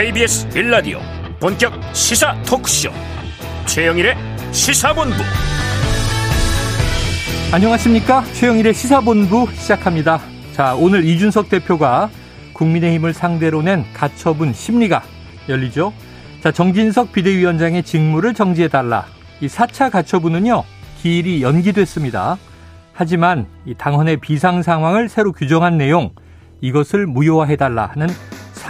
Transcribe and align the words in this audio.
KBS 0.00 0.48
빌라디오 0.48 0.98
본격 1.38 1.74
시사 1.94 2.34
토크쇼. 2.44 2.90
최영일의 3.66 4.16
시사본부. 4.50 5.14
안녕하십니까? 7.52 8.24
최영일의 8.32 8.72
시사본부 8.72 9.48
시작합니다. 9.52 10.18
자 10.54 10.74
오늘 10.74 11.04
이준석 11.04 11.50
대표가 11.50 12.08
국민의힘을 12.54 13.12
상대로 13.12 13.60
낸 13.60 13.84
가처분 13.92 14.54
심리가 14.54 15.02
열리죠. 15.50 15.92
자 16.42 16.50
정진석 16.50 17.12
비대위원장의 17.12 17.82
직무를 17.82 18.32
정지해달라. 18.32 19.04
이 19.42 19.48
4차 19.48 19.90
가처분은요 19.90 20.64
기일이 21.02 21.42
연기됐습니다. 21.42 22.38
하지만 22.94 23.46
이 23.66 23.74
당헌의 23.74 24.16
비상 24.20 24.62
상황을 24.62 25.10
새로 25.10 25.32
규정한 25.32 25.76
내용 25.76 26.12
이것을 26.62 27.06
무효화해달라 27.06 27.90
하는 27.92 28.08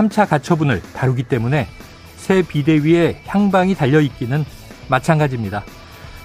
3차 0.00 0.28
가처분을 0.28 0.80
다루기 0.95 1.24
때문에 1.24 1.68
새 2.16 2.42
비대위에 2.42 3.22
향방이 3.27 3.74
달려있기는 3.74 4.45
마찬가지입니다. 4.88 5.64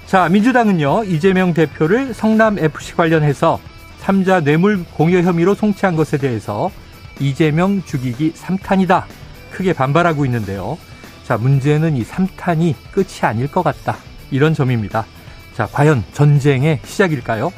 자, 0.06 0.30
민주당은요, 0.30 1.06
이재명 1.06 1.54
대표를 1.54 2.14
성남FC 2.14 2.96
관련해서 2.96 3.60
3자 4.02 4.44
뇌물 4.44 4.84
공여 4.94 5.22
혐의로 5.22 5.56
송치한 5.56 5.96
것에 5.96 6.18
대해서 6.18 6.72
이재명 7.20 7.84
죽이기 7.84 8.34
3탄이다. 8.34 9.04
크게 9.52 9.74
반발하고 9.74 10.26
있는데요. 10.26 10.78
자, 11.24 11.38
문제는 11.38 11.98
이 11.98 12.04
3탄이 12.04 12.76
끝이 12.92 13.22
아닐 13.22 13.50
것 13.50 13.64
같다. 13.64 13.98
이런 14.32 14.54
점입니다. 14.54 15.06
자, 15.56 15.68
과연 15.72 16.04
전쟁의 16.14 16.82
시작일까요? 16.84 17.52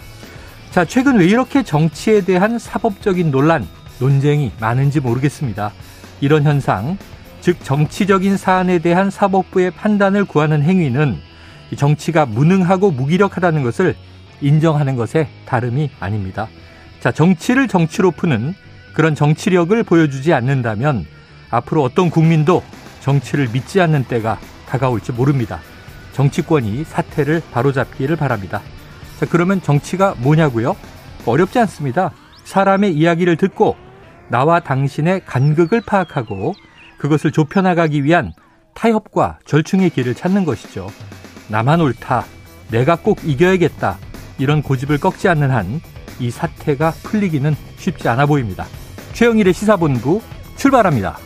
자, 0.71 0.85
최근 0.85 1.17
왜 1.17 1.25
이렇게 1.25 1.63
정치에 1.63 2.21
대한 2.21 2.59
사법적인 2.59 3.31
논란, 3.31 3.67
논쟁이 3.99 4.51
많은지 4.59 4.99
모르겠습니다. 4.99 5.73
이런 6.21 6.43
현상, 6.43 6.97
즉 7.41 7.63
정치적인 7.63 8.37
사안에 8.37 8.79
대한 8.79 9.09
사법부의 9.09 9.71
판단을 9.71 10.25
구하는 10.25 10.63
행위는 10.63 11.17
정치가 11.75 12.25
무능하고 12.25 12.91
무기력하다는 12.91 13.63
것을 13.63 13.95
인정하는 14.41 14.95
것에 14.95 15.27
다름이 15.45 15.89
아닙니다. 15.99 16.47
자, 16.99 17.11
정치를 17.11 17.67
정치로 17.67 18.11
푸는 18.11 18.53
그런 18.93 19.15
정치력을 19.15 19.81
보여주지 19.83 20.33
않는다면 20.33 21.05
앞으로 21.49 21.83
어떤 21.83 22.09
국민도 22.09 22.63
정치를 23.01 23.49
믿지 23.49 23.79
않는 23.79 24.05
때가 24.05 24.39
다가올지 24.67 25.11
모릅니다. 25.11 25.59
정치권이 26.13 26.83
사태를 26.83 27.41
바로잡기를 27.51 28.15
바랍니다. 28.15 28.61
자, 29.19 29.25
그러면 29.29 29.61
정치가 29.61 30.15
뭐냐고요? 30.17 30.75
어렵지 31.25 31.59
않습니다. 31.59 32.11
사람의 32.43 32.93
이야기를 32.95 33.35
듣고 33.37 33.75
나와 34.29 34.59
당신의 34.59 35.21
간극을 35.25 35.81
파악하고 35.81 36.53
그것을 36.97 37.31
좁혀나가기 37.31 38.03
위한 38.03 38.33
타협과 38.73 39.39
절충의 39.45 39.91
길을 39.91 40.15
찾는 40.15 40.45
것이죠. 40.45 40.87
나만 41.47 41.81
옳다. 41.81 42.25
내가 42.69 42.95
꼭 42.95 43.19
이겨야겠다. 43.23 43.97
이런 44.37 44.61
고집을 44.61 44.99
꺾지 44.99 45.27
않는 45.29 45.51
한 45.51 45.81
이 46.19 46.31
사태가 46.31 46.91
풀리기는 47.03 47.55
쉽지 47.77 48.09
않아 48.09 48.25
보입니다. 48.25 48.65
최영일의 49.13 49.53
시사본부 49.53 50.21
출발합니다. 50.55 51.17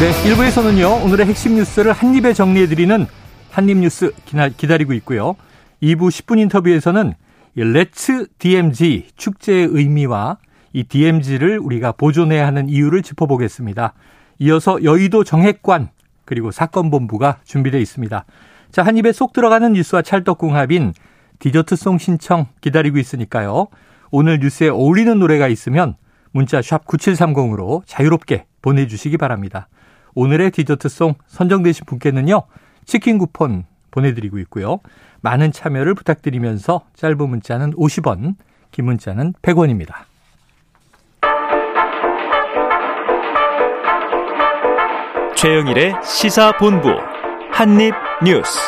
네, 0.00 0.10
1부에서는요, 0.34 1.04
오늘의 1.04 1.26
핵심 1.26 1.54
뉴스를 1.54 1.92
한입에 1.92 2.32
정리해드리는 2.34 3.06
한입뉴스 3.52 4.12
기다리고 4.56 4.92
있고요. 4.94 5.36
2부 5.82 6.08
10분 6.08 6.38
인터뷰에서는 6.40 7.14
Let's 7.56 8.26
DMZ 8.38 9.08
축제의 9.16 9.68
의미와 9.70 10.38
이 10.72 10.84
DMZ를 10.84 11.58
우리가 11.58 11.92
보존해야 11.92 12.46
하는 12.46 12.68
이유를 12.68 13.02
짚어보겠습니다. 13.02 13.94
이어서 14.40 14.82
여의도 14.82 15.24
정액관 15.24 15.90
그리고 16.24 16.50
사건 16.50 16.90
본부가 16.90 17.38
준비되어 17.44 17.80
있습니다. 17.80 18.24
자, 18.72 18.82
한 18.82 18.96
입에 18.96 19.12
쏙 19.12 19.32
들어가는 19.32 19.72
뉴스와 19.72 20.02
찰떡궁합인 20.02 20.94
디저트송 21.38 21.98
신청 21.98 22.46
기다리고 22.60 22.98
있으니까요. 22.98 23.68
오늘 24.10 24.40
뉴스에 24.40 24.68
어울리는 24.68 25.18
노래가 25.18 25.48
있으면 25.48 25.94
문자 26.32 26.60
샵 26.60 26.84
9730으로 26.86 27.82
자유롭게 27.86 28.46
보내주시기 28.62 29.16
바랍니다. 29.16 29.68
오늘의 30.14 30.50
디저트송 30.50 31.14
선정되신 31.26 31.86
분께는요. 31.86 32.42
치킨 32.84 33.18
쿠폰 33.18 33.64
보내드리고 33.94 34.38
있고요. 34.40 34.80
많은 35.22 35.52
참여를 35.52 35.94
부탁드리면서 35.94 36.82
짧은 36.96 37.16
문자는 37.28 37.74
50원, 37.74 38.34
긴 38.72 38.84
문자는 38.86 39.34
100원입니다. 39.40 39.94
최영일의 45.36 45.94
시사본부 46.02 46.88
한입뉴스. 47.52 48.58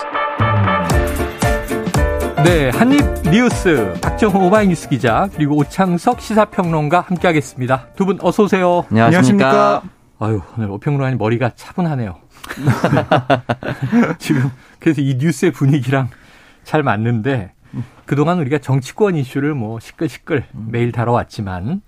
네, 2.45 2.69
한입뉴스 2.71 3.95
박정호 4.03 4.47
오마이뉴스 4.47 4.89
기자 4.89 5.29
그리고 5.35 5.57
오창석 5.57 6.21
시사평론가 6.21 7.01
함께하겠습니다. 7.01 7.89
두 7.97 8.05
분 8.07 8.19
어서 8.23 8.45
오세요. 8.45 8.85
안녕하십니까. 8.91 9.83
아유 10.19 10.41
오늘 10.57 10.71
오평론가님 10.71 11.19
머리가 11.19 11.51
차분하네요. 11.57 12.17
지금 14.19 14.51
그래서 14.79 15.01
이 15.01 15.17
뉴스의 15.17 15.53
분위기랑 15.53 16.09
잘 16.65 16.83
맞는데 16.83 17.53
그동안 18.05 18.39
우리가 18.39 18.59
정치권 18.59 19.17
이슈를 19.17 19.55
뭐 19.55 19.81
시끌시끌 19.81 20.45
매일 20.53 20.93
다뤄왔지만 20.93 21.83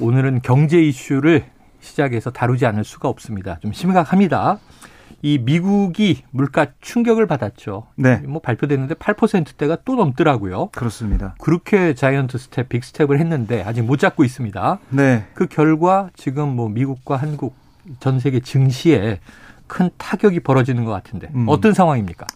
오늘은 0.00 0.40
경제 0.42 0.80
이슈를 0.80 1.44
시작해서 1.80 2.30
다루지 2.30 2.66
않을 2.66 2.84
수가 2.84 3.08
없습니다. 3.08 3.58
좀 3.60 3.72
심각합니다. 3.72 4.58
이 5.24 5.38
미국이 5.38 6.24
물가 6.30 6.66
충격을 6.80 7.26
받았죠. 7.28 7.86
네. 7.94 8.16
뭐 8.26 8.40
발표됐는데 8.40 8.96
8%대가 8.96 9.78
또 9.84 9.94
넘더라고요. 9.94 10.70
그렇습니다. 10.70 11.36
그렇게 11.38 11.94
자이언트 11.94 12.38
스텝, 12.38 12.68
빅 12.68 12.82
스텝을 12.84 13.20
했는데 13.20 13.62
아직 13.62 13.82
못 13.82 13.98
잡고 13.98 14.24
있습니다. 14.24 14.80
네. 14.90 15.26
그 15.34 15.46
결과 15.46 16.10
지금 16.16 16.48
뭐 16.56 16.68
미국과 16.68 17.16
한국 17.16 17.54
전 18.00 18.18
세계 18.18 18.40
증시에 18.40 19.20
큰 19.72 19.88
타격이 19.96 20.40
벌어지는 20.40 20.84
것 20.84 20.90
같은데 20.90 21.30
음. 21.34 21.46
어떤 21.48 21.72
상황입니까? 21.72 22.26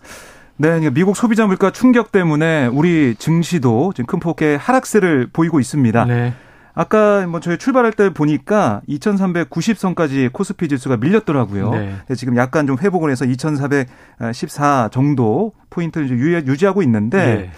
네, 0.56 0.88
미국 0.88 1.18
소비자 1.18 1.46
물가 1.46 1.70
충격 1.70 2.10
때문에 2.10 2.66
우리 2.68 3.14
증시도 3.14 3.92
지금 3.94 4.06
큰 4.06 4.20
폭의 4.20 4.56
하락세를 4.56 5.28
보이고 5.34 5.60
있습니다. 5.60 6.04
네. 6.06 6.32
아까 6.72 7.26
뭐 7.26 7.40
저희 7.40 7.58
출발할 7.58 7.92
때 7.92 8.08
보니까 8.08 8.80
2,390선까지 8.88 10.32
코스피 10.32 10.68
지수가 10.68 10.96
밀렸더라고요. 10.96 11.70
네. 11.72 11.94
지금 12.16 12.38
약간 12.38 12.66
좀 12.66 12.78
회복을 12.78 13.10
해서 13.10 13.26
2,414 13.26 14.88
정도 14.90 15.52
포인트를 15.68 16.08
유지하고 16.46 16.82
있는데 16.82 17.18
네. 17.18 17.50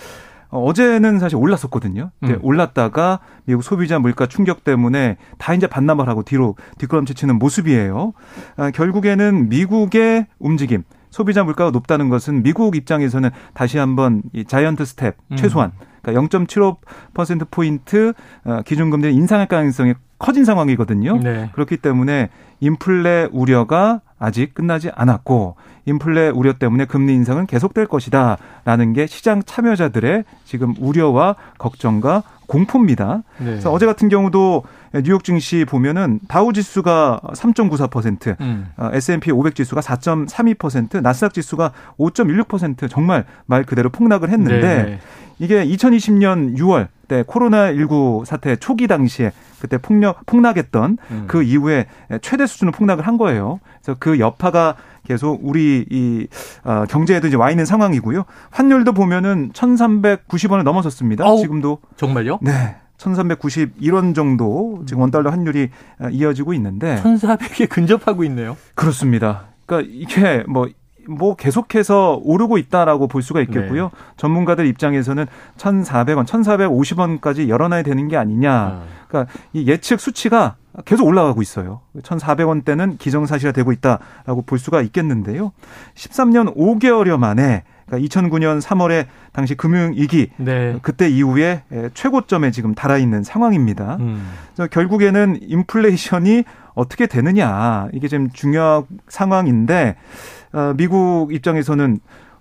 어, 0.50 0.62
어제는 0.64 1.18
사실 1.18 1.36
올랐었거든요. 1.36 2.10
음. 2.22 2.38
올랐다가 2.42 3.20
미국 3.44 3.62
소비자 3.62 3.98
물가 3.98 4.26
충격 4.26 4.64
때문에 4.64 5.16
다 5.38 5.54
이제 5.54 5.66
반납을 5.66 6.08
하고 6.08 6.22
뒤로 6.22 6.56
뒷걸음치치는 6.78 7.38
모습이에요. 7.38 8.12
아, 8.56 8.70
결국에는 8.70 9.48
미국의 9.48 10.26
움직임, 10.38 10.84
소비자 11.10 11.44
물가가 11.44 11.70
높다는 11.70 12.08
것은 12.08 12.42
미국 12.42 12.76
입장에서는 12.76 13.30
다시 13.54 13.78
한번 13.78 14.22
이 14.32 14.44
자이언트 14.44 14.84
스텝 14.84 15.16
음. 15.32 15.36
최소한 15.36 15.72
그러니까 16.02 16.38
0.75% 16.38 17.50
포인트 17.50 18.12
어, 18.44 18.62
기준금리 18.64 19.12
인상할 19.14 19.46
가능성이 19.46 19.94
커진 20.18 20.44
상황이거든요. 20.44 21.18
네. 21.18 21.50
그렇기 21.52 21.76
때문에 21.76 22.30
인플레 22.60 23.28
우려가 23.32 24.00
아직 24.18 24.54
끝나지 24.54 24.90
않았고 24.94 25.56
인플레 25.86 26.30
우려 26.30 26.52
때문에 26.54 26.84
금리 26.84 27.14
인상은 27.14 27.46
계속될 27.46 27.86
것이다라는 27.86 28.92
게 28.92 29.06
시장 29.06 29.42
참여자들의 29.42 30.24
지금 30.44 30.74
우려와 30.78 31.36
걱정과 31.58 32.22
공포입니다. 32.46 33.22
네. 33.38 33.44
그래서 33.44 33.70
어제 33.70 33.86
같은 33.86 34.08
경우도 34.08 34.64
뉴욕 35.04 35.22
증시 35.22 35.64
보면은 35.66 36.18
다우 36.28 36.52
지수가 36.52 37.20
3.94%, 37.34 38.40
음. 38.40 38.68
S&P 38.78 39.30
500 39.30 39.54
지수가 39.54 39.82
4.32%, 39.82 41.02
나스닥 41.02 41.34
지수가 41.34 41.72
5.16% 41.98 42.88
정말 42.88 43.26
말 43.46 43.64
그대로 43.64 43.90
폭락을 43.90 44.30
했는데 44.30 44.82
네. 44.82 45.00
이게 45.38 45.64
2020년 45.64 46.56
6월 46.56 46.88
때 47.08 47.22
코로나19 47.24 48.24
사태 48.24 48.56
초기 48.56 48.86
당시에 48.86 49.32
그때 49.60 49.78
폭력 49.78 50.24
폭락했던 50.26 50.98
음. 51.10 51.24
그 51.26 51.42
이후에 51.42 51.86
최대 52.22 52.46
수준으로 52.46 52.72
폭락을 52.72 53.06
한 53.06 53.16
거예요. 53.16 53.58
그래서 53.82 53.96
그 53.98 54.20
여파가 54.20 54.76
계속 55.04 55.40
우리 55.42 55.86
이 55.90 56.26
어, 56.64 56.84
경제에도 56.88 57.26
이제 57.26 57.36
와 57.36 57.50
있는 57.50 57.64
상황이고요. 57.64 58.24
환율도 58.50 58.92
보면은 58.92 59.50
1,390원을 59.52 60.62
넘어섰습니다. 60.62 61.24
어우, 61.24 61.40
지금도 61.40 61.78
정말요? 61.96 62.38
네. 62.42 62.76
1391원 62.98 64.14
정도 64.14 64.82
지금 64.86 65.02
원달러 65.02 65.30
환율이 65.30 65.70
어, 66.00 66.08
이어지고 66.10 66.52
있는데 66.54 66.96
1,400에 67.02 67.68
근접하고 67.68 68.24
있네요. 68.24 68.56
그렇습니다. 68.74 69.46
그러니까 69.66 69.90
이게 69.92 70.44
뭐 70.48 70.68
뭐 71.08 71.34
계속해서 71.36 72.20
오르고 72.22 72.58
있다라고 72.58 73.08
볼 73.08 73.22
수가 73.22 73.40
있겠고요. 73.42 73.84
네. 73.84 73.90
전문가들 74.16 74.66
입장에서는 74.66 75.26
1,400원, 75.56 76.26
1,450원까지 76.26 77.48
열어놔야 77.48 77.82
되는 77.82 78.08
게 78.08 78.16
아니냐. 78.16 78.52
아. 78.52 78.82
그러니까 79.08 79.32
이 79.52 79.66
예측 79.66 80.00
수치가 80.00 80.56
계속 80.84 81.06
올라가고 81.06 81.42
있어요. 81.42 81.80
1,400원대는 82.02 82.98
기정사실화 82.98 83.52
되고 83.52 83.72
있다라고 83.72 84.42
볼 84.42 84.58
수가 84.58 84.82
있겠는데요. 84.82 85.52
13년 85.94 86.54
5개월여 86.54 87.16
만에 87.18 87.64
그러니까 87.86 88.06
2009년 88.06 88.60
3월에 88.60 89.06
당시 89.32 89.54
금융위기 89.54 90.30
네. 90.36 90.78
그때 90.82 91.08
이후에 91.08 91.62
최고점에 91.94 92.50
지금 92.50 92.74
달아 92.74 92.98
있는 92.98 93.22
상황입니다. 93.22 93.96
음. 94.00 94.30
그래서 94.54 94.68
결국에는 94.68 95.38
인플레이션이 95.40 96.44
어떻게 96.74 97.06
되느냐 97.06 97.88
이게 97.92 98.06
지금 98.06 98.30
중요한 98.30 98.84
상황인데 99.08 99.96
어, 99.96 100.37
미국 100.76 101.32
입장에서는 101.32 101.98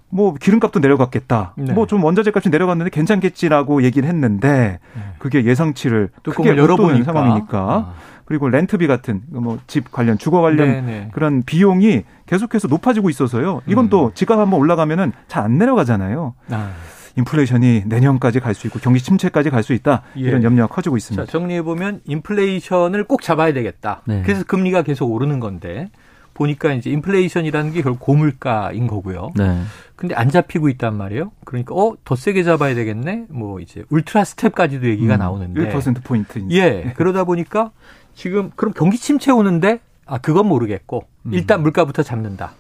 뭐 0.10 0.34
기름값도 0.36 0.80
내려갔겠다. 0.80 1.54
네. 1.58 1.74
뭐좀 1.74 2.04
원자재 2.04 2.32
값이 2.34 2.50
내려갔는데 2.50 2.90
괜찮겠지라고 2.92 3.84
얘기를 3.84 4.08
했는데 4.08 4.80
네. 4.96 5.02
그게 5.20 5.44
예상치를 5.44 6.10
크게 6.24 6.56
열어보는 6.56 7.04
상황이니까. 7.04 7.60
아. 7.60 7.94
그리고 8.24 8.50
렌트비 8.50 8.88
같은 8.88 9.22
뭐 9.30 9.58
집 9.68 9.92
관련 9.92 10.18
주거 10.18 10.42
관련 10.42 10.68
네네. 10.70 10.82
네. 10.82 11.10
그런 11.14 11.44
비용이 11.44 12.04
계속해서 12.26 12.68
높아지고 12.68 13.10
있어서요. 13.10 13.62
이건 13.68 13.86
음. 13.86 13.90
또 13.90 14.12
집값 14.14 14.38
한번 14.40 14.60
올라가면은 14.60 15.12
잘 15.28 15.44
안 15.44 15.58
내려가잖아요. 15.58 16.34
아. 16.52 16.72
인플레이션이 17.18 17.84
내년까지 17.88 18.40
갈 18.40 18.54
수 18.54 18.68
있고 18.68 18.80
경기 18.80 19.00
침체까지 19.02 19.50
갈 19.50 19.64
수 19.64 19.74
있다 19.74 20.04
예. 20.18 20.22
이런 20.22 20.44
염려가 20.44 20.74
커지고 20.74 20.98
있습니다. 20.98 21.26
자, 21.26 21.32
정리해 21.32 21.64
보면 21.64 22.02
인플레이션을 22.06 23.06
꼭 23.06 23.22
잡아야 23.24 23.54
되겠다. 23.54 24.02
네. 24.06 24.22
그래서 24.24 24.44
금리가 24.46 24.84
계속 24.84 25.12
오르는 25.12 25.40
건데 25.40 25.90
보니까 26.38 26.74
이제 26.74 26.90
인플레이션이라는 26.92 27.74
게 27.74 27.82
결국 27.82 28.00
고물가인 28.00 28.86
거고요. 28.88 29.32
네. 29.36 29.62
근데 29.96 30.14
안 30.16 30.30
잡히고 30.30 30.70
있단 30.70 30.96
말이에요. 30.96 31.32
그러니까 31.44 31.74
어 31.76 31.96
더 32.06 32.16
세게 32.16 32.44
잡아야 32.44 32.76
되겠네. 32.76 33.26
뭐 33.30 33.60
이제 33.60 33.84
울트라 33.90 34.24
스텝까지도 34.24 34.88
얘기가 34.88 35.16
음, 35.16 35.20
나오는데 35.20 35.74
1% 35.74 36.04
포인트. 36.04 36.46
예. 36.52 36.94
그러다 36.96 37.24
보니까 37.24 37.72
지금 38.14 38.52
그럼 38.56 38.74
경기 38.76 38.98
침체 38.98 39.32
오는데 39.32 39.80
아 40.06 40.20
그건 40.20 40.48
모르겠고 40.48 41.04
음. 41.26 41.34
일단 41.34 41.62
물가부터 41.64 42.04
잡는다. 42.04 42.52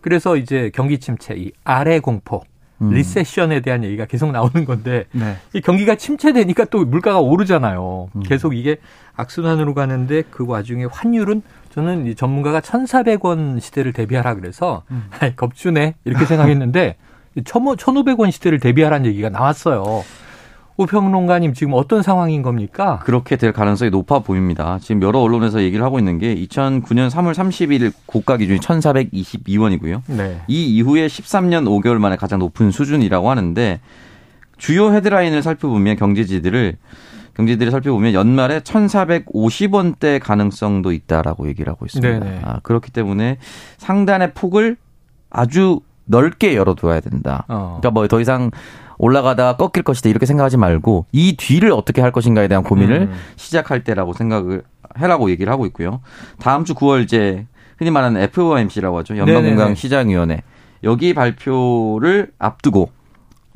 그래서 0.00 0.36
이제 0.36 0.70
경기 0.72 0.98
침체 1.00 1.34
이 1.34 1.50
아래 1.64 1.98
공포 1.98 2.42
음. 2.84 2.90
리세션에 2.90 3.60
대한 3.60 3.84
얘기가 3.84 4.06
계속 4.06 4.30
나오는 4.32 4.64
건데 4.64 5.04
네. 5.12 5.36
이 5.52 5.60
경기가 5.60 5.94
침체되니까 5.94 6.66
또 6.66 6.84
물가가 6.84 7.20
오르잖아요. 7.20 8.08
음. 8.14 8.22
계속 8.22 8.54
이게 8.54 8.76
악순환으로 9.16 9.74
가는데 9.74 10.22
그 10.30 10.44
와중에 10.46 10.86
환율은 10.90 11.42
저는 11.70 12.06
이 12.06 12.14
전문가가 12.14 12.60
1,400원 12.60 13.60
시대를 13.60 13.92
대비하라 13.92 14.34
그래서 14.34 14.82
음. 14.90 15.08
아이, 15.20 15.34
겁주네 15.34 15.94
이렇게 16.04 16.24
생각했는데 16.24 16.96
1,500원 17.36 18.30
시대를 18.30 18.60
대비하라는 18.60 19.06
얘기가 19.06 19.28
나왔어요. 19.28 20.04
우평론가님 20.76 21.54
지금 21.54 21.72
어떤 21.74 22.02
상황인 22.02 22.42
겁니까? 22.42 22.98
그렇게 23.04 23.36
될 23.36 23.52
가능성이 23.52 23.90
높아 23.90 24.20
보입니다. 24.20 24.78
지금 24.80 25.02
여러 25.02 25.20
언론에서 25.20 25.62
얘기를 25.62 25.84
하고 25.84 25.98
있는 25.98 26.18
게 26.18 26.34
2009년 26.34 27.10
3월 27.10 27.32
30일 27.32 27.92
고가 28.06 28.36
기준이 28.36 28.58
1,422원이고요. 28.58 30.02
네. 30.08 30.40
이 30.48 30.64
이후에 30.76 31.06
13년 31.06 31.64
5개월 31.64 31.98
만에 31.98 32.16
가장 32.16 32.40
높은 32.40 32.70
수준이라고 32.72 33.30
하는데 33.30 33.80
주요 34.58 34.92
헤드라인을 34.92 35.42
살펴보면 35.42 35.96
경제지들을 35.96 36.76
경제들을 37.36 37.70
살펴보면 37.72 38.12
연말에 38.12 38.60
1,450원대 38.60 40.20
가능성도 40.20 40.92
있다라고 40.92 41.48
얘기를 41.48 41.70
하고 41.72 41.86
있습니다. 41.86 42.26
아, 42.42 42.60
그렇기 42.62 42.90
때문에 42.92 43.38
상단의 43.78 44.32
폭을 44.34 44.76
아주 45.30 45.80
넓게 46.06 46.54
열어둬야 46.54 47.00
된다. 47.00 47.44
어. 47.48 47.78
그러니까 47.80 47.90
뭐 47.90 48.06
더 48.08 48.20
이상 48.20 48.50
올라가다가 48.98 49.56
꺾일 49.56 49.82
것이다 49.82 50.08
이렇게 50.08 50.26
생각하지 50.26 50.56
말고 50.56 51.06
이 51.12 51.36
뒤를 51.36 51.72
어떻게 51.72 52.00
할 52.00 52.12
것인가에 52.12 52.48
대한 52.48 52.62
고민을 52.64 53.02
음. 53.02 53.12
시작할 53.36 53.84
때라고 53.84 54.12
생각을 54.12 54.62
해라고 54.98 55.30
얘기를 55.30 55.52
하고 55.52 55.66
있고요. 55.66 56.00
다음 56.38 56.64
주 56.64 56.74
9월 56.74 57.02
이제 57.02 57.46
흔히 57.78 57.90
말하는 57.90 58.20
FOMC라고 58.22 58.98
하죠. 58.98 59.16
연방공강시장위원회 59.16 60.42
여기 60.84 61.14
발표를 61.14 62.30
앞두고 62.38 62.82
어, 62.82 63.03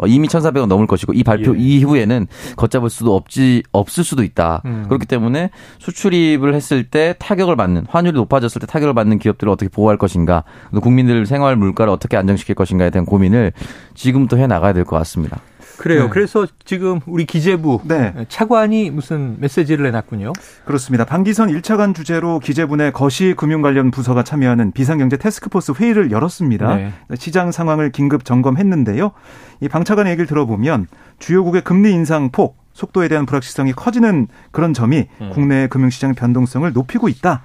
이미 0.07 0.29
1,400원 0.29 0.67
넘을 0.67 0.87
것이고 0.87 1.13
이 1.13 1.25
발표 1.25 1.57
예. 1.57 1.61
이후에는 1.61 2.27
걷잡을 2.57 2.89
수도 2.91 3.17
없지 3.17 3.63
없을 3.73 4.05
수도 4.05 4.23
있다. 4.23 4.63
음. 4.65 4.85
그렇기 4.89 5.07
때문에 5.07 5.51
수출입을 5.79 6.55
했을 6.55 6.85
때 6.85 7.15
타격을 7.19 7.57
받는 7.57 7.87
환율이 7.89 8.15
높아졌을 8.17 8.61
때 8.61 8.67
타격을 8.67 8.95
받는 8.95 9.19
기업들을 9.19 9.53
어떻게 9.53 9.69
보호할 9.69 9.97
것인가, 9.99 10.45
국민들 10.83 11.27
생활 11.27 11.57
물가를 11.57 11.93
어떻게 11.93 12.17
안정시킬 12.17 12.55
것인가에 12.55 12.91
대한 12.91 13.05
고민을 13.07 13.53
지금부터 13.95 14.37
해 14.37 14.47
나가야 14.47 14.73
될 14.73 14.85
것 14.85 14.97
같습니다. 14.99 15.41
그래요. 15.79 16.05
네. 16.05 16.09
그래서 16.11 16.47
지금 16.65 17.01
우리 17.07 17.25
기재부 17.25 17.81
네. 17.85 18.15
차관이 18.29 18.91
무슨 18.91 19.37
메시지를 19.41 19.85
내놨군요. 19.87 20.33
그렇습니다. 20.65 21.05
방기선 21.05 21.49
1차관 21.51 21.95
주제로 21.95 22.39
기재부 22.39 22.77
내 22.77 22.91
거시 22.91 23.35
금융 23.37 23.63
관련 23.63 23.91
부서가 23.91 24.23
참여하는 24.23 24.73
비상경제 24.73 25.17
테스크포스 25.17 25.73
회의를 25.73 26.11
열었습니다. 26.11 26.77
네. 26.77 26.93
시장 27.17 27.53
상황을 27.53 27.91
긴급 27.93 28.25
점검했는데요. 28.25 29.13
이 29.61 29.69
방차관의 29.69 30.13
얘기를 30.13 30.27
들어보면 30.27 30.87
주요국의 31.19 31.63
금리 31.63 31.93
인상 31.93 32.31
폭, 32.31 32.57
속도에 32.73 33.09
대한 33.09 33.27
불확실성이 33.27 33.73
커지는 33.73 34.29
그런 34.53 34.73
점이 34.73 35.09
음. 35.21 35.31
국내 35.33 35.67
금융시장 35.67 36.15
변동성을 36.15 36.73
높이고 36.73 37.09
있다. 37.09 37.43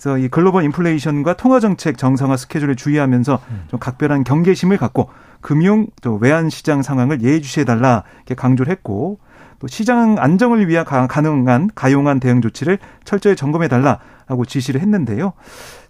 그래서 0.00 0.16
이 0.16 0.28
글로벌 0.28 0.64
인플레이션과 0.64 1.34
통화 1.34 1.60
정책 1.60 1.98
정상화 1.98 2.38
스케줄을 2.38 2.74
주의하면서 2.76 3.40
음. 3.50 3.64
좀 3.68 3.78
각별한 3.78 4.24
경계심을 4.24 4.78
갖고 4.78 5.10
금융 5.40 5.86
또 6.02 6.16
외환 6.16 6.50
시장 6.50 6.82
상황을 6.82 7.22
예의주시해 7.22 7.64
달라 7.64 8.02
이렇게 8.16 8.34
강조를 8.34 8.70
했고 8.70 9.18
또 9.58 9.66
시장 9.66 10.16
안정을 10.18 10.68
위한 10.68 10.86
가능한 10.86 11.70
가용한 11.74 12.18
대응 12.18 12.40
조치를 12.40 12.78
철저히 13.04 13.36
점검해 13.36 13.68
달라라고 13.68 14.46
지시를 14.46 14.80
했는데요. 14.80 15.34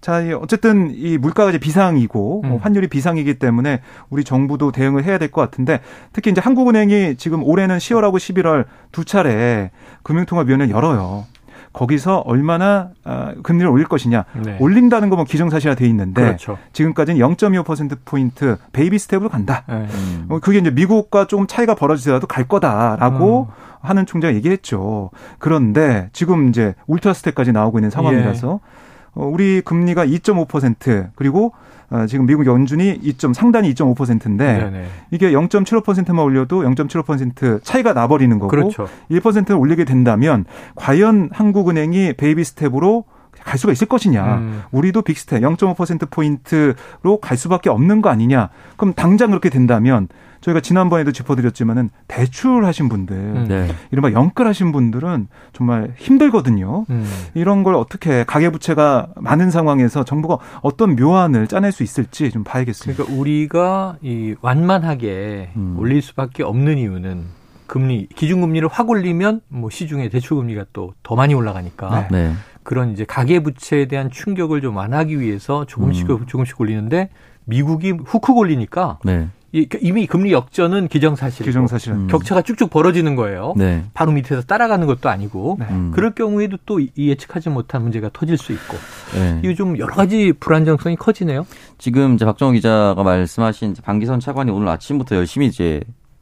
자, 0.01 0.23
어쨌든 0.41 0.91
이 0.93 1.19
물가가 1.19 1.51
이제 1.51 1.59
비상이고 1.59 2.43
음. 2.45 2.59
환율이 2.61 2.89
비상이기 2.89 3.39
때문에 3.39 3.81
우리 4.09 4.25
정부도 4.25 4.73
대응을 4.73 5.05
해야 5.05 5.19
될 5.19 5.31
것 5.31 5.41
같은데 5.43 5.81
특히 6.13 6.33
이제 6.33 6.41
한국은행이 6.41 7.15
지금 7.17 7.45
올해는 7.45 7.79
10월하고 7.79 8.17
11월 8.17 8.65
두 8.91 9.05
차례 9.05 9.71
금융통화위원회를 10.03 10.75
열어요. 10.75 11.27
거기서 11.73 12.19
얼마나 12.19 12.91
아, 13.05 13.33
금리를 13.43 13.69
올릴 13.69 13.87
것이냐 13.87 14.25
네. 14.45 14.57
올린다는 14.61 15.09
거 15.09 15.16
뭐 15.16 15.25
기정사실화 15.25 15.75
돼 15.75 15.87
있는데 15.87 16.23
그렇죠. 16.23 16.59
지금까지는 16.73 17.21
0.25% 17.21 17.99
포인트 18.05 18.57
베이비 18.73 18.99
스텝으로 18.99 19.29
간다. 19.29 19.65
네. 19.69 19.87
음. 19.93 20.29
그게 20.43 20.59
이제 20.59 20.71
미국과 20.71 21.27
조금 21.27 21.47
차이가 21.47 21.75
벌어지더라도 21.75 22.27
갈 22.27 22.49
거다라고 22.49 23.49
음. 23.51 23.55
하는 23.81 24.05
총재가 24.05 24.35
얘기했죠. 24.35 25.11
그런데 25.39 26.11
지금 26.13 26.49
이제 26.49 26.75
울트라 26.87 27.15
스텝까지 27.15 27.53
나오고 27.53 27.79
있는 27.79 27.91
상황이라서 27.91 28.61
예. 28.63 28.81
우리 29.15 29.61
금리가 29.61 30.07
2.5% 30.07 31.11
그리고 31.15 31.53
어, 31.91 32.07
지금 32.07 32.27
미국 32.27 32.47
연준이 32.47 32.99
2점 33.01 33.35
상단이 33.35 33.73
2.5%인데 33.75 34.59
네네. 34.59 34.85
이게 35.11 35.33
0.75%만 35.33 36.25
올려도 36.25 36.63
0.75% 36.63 37.63
차이가 37.65 37.93
나버리는 37.93 38.39
거고 38.39 38.49
그렇죠. 38.49 38.89
1%를 39.11 39.57
올리게 39.57 39.85
된다면 39.85 40.45
과연 40.77 41.31
한국은행이 41.33 42.15
베이비 42.15 42.45
스텝으로 42.45 43.05
갈 43.45 43.59
수가 43.59 43.73
있을 43.73 43.87
것이냐. 43.87 44.37
음. 44.37 44.63
우리도 44.71 45.03
빅스텝 45.03 45.43
0.5% 45.43 46.11
포인트로 46.11 47.21
갈 47.21 47.37
수밖에 47.37 47.71
없는 47.71 48.03
거 48.03 48.09
아니냐. 48.11 48.51
그럼 48.77 48.95
당장 48.95 49.31
그렇게 49.31 49.51
된다면 49.51 50.09
저희가 50.41 50.61
지난번에도 50.61 51.13
짚어드렸지만은 51.13 51.91
대출하신 52.09 52.89
분들, 52.89 53.15
음. 53.15 53.45
네. 53.47 53.69
이른바 53.91 54.11
영끌하신 54.13 54.73
분들은 54.73 55.29
정말 55.53 55.93
힘들거든요. 55.99 56.87
음. 56.89 57.07
이런 57.35 57.63
걸 57.63 57.75
어떻게 57.75 58.25
가계부채가 58.25 59.09
많은 59.17 59.51
상황에서 59.51 60.05
정부가 60.05 60.39
어떤 60.63 60.97
묘안을 60.97 61.47
짜낼 61.47 61.73
수 61.73 61.83
있을지 61.83 62.31
좀 62.31 62.43
봐야겠습니다. 62.45 63.03
그러니까 63.05 63.21
우리가 63.21 63.97
이 64.01 64.35
완만하게 64.41 65.51
음. 65.57 65.77
올릴 65.79 66.01
수밖에 66.01 66.43
없는 66.43 66.79
이유는 66.79 67.25
금리 67.67 68.09
기준금리를 68.17 68.67
확 68.73 68.89
올리면 68.91 69.43
뭐 69.49 69.71
시중에 69.71 70.09
대출금리가 70.09 70.65
또 70.73 70.93
더 71.03 71.17
많이 71.17 71.35
올라가니까 71.35 72.09
네. 72.11 72.33
네. 72.61 72.65
그런 72.65 72.93
이제 72.93 73.05
가계 73.05 73.41
부채에 73.41 73.87
대한 73.87 74.11
충격을 74.11 74.61
좀 74.61 74.77
완화하기 74.77 75.21
위해서 75.21 75.65
조금씩 75.67 76.11
음. 76.11 76.27
조금씩 76.27 76.61
올리는데 76.61 77.11
미국이 77.45 77.93
훅훅 77.93 78.37
올리니까 78.37 78.99
네. 79.05 79.29
그 79.53 79.79
이미 79.81 80.07
금리 80.07 80.33
역전은 80.33 80.87
기정사실. 80.87 81.45
기정사실. 81.45 81.93
음. 81.93 82.07
격차가 82.07 82.43
쭉쭉 82.43 82.71
벌어지는 82.71 83.17
거예요. 83.17 83.55
네. 83.57 83.85
바로 83.95 84.13
밑에서 84.13 84.43
따라가는 84.43 84.87
것도 84.87 85.09
아니고 85.09 85.57
네. 85.59 85.67
음. 85.71 85.91
그럴 85.93 86.13
경우에도 86.13 86.57
또 86.67 86.81
예측하지 86.97 87.51
못한 87.51 87.83
문제가 87.83 88.11
터질 88.13 88.39
수 88.39 88.53
있고 88.53 88.77
네. 89.15 89.41
이거 89.43 89.55
좀 89.55 89.77
여러 89.79 89.93
가지 89.93 90.33
불안정성이 90.39 90.97
커지네요. 90.97 91.47
지금 91.79 92.15
이제 92.15 92.25
박정호 92.25 92.53
기자가 92.53 93.03
말씀하신 93.03 93.75
방기선 93.83 94.21
차관이 94.21 94.53
오늘 94.53 94.69
아침부터 94.69 95.17
열심히 95.17 95.49
이제 95.49 95.81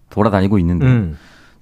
돌아다니고 0.08 0.58
있는데 0.60 0.86
음. 0.86 1.18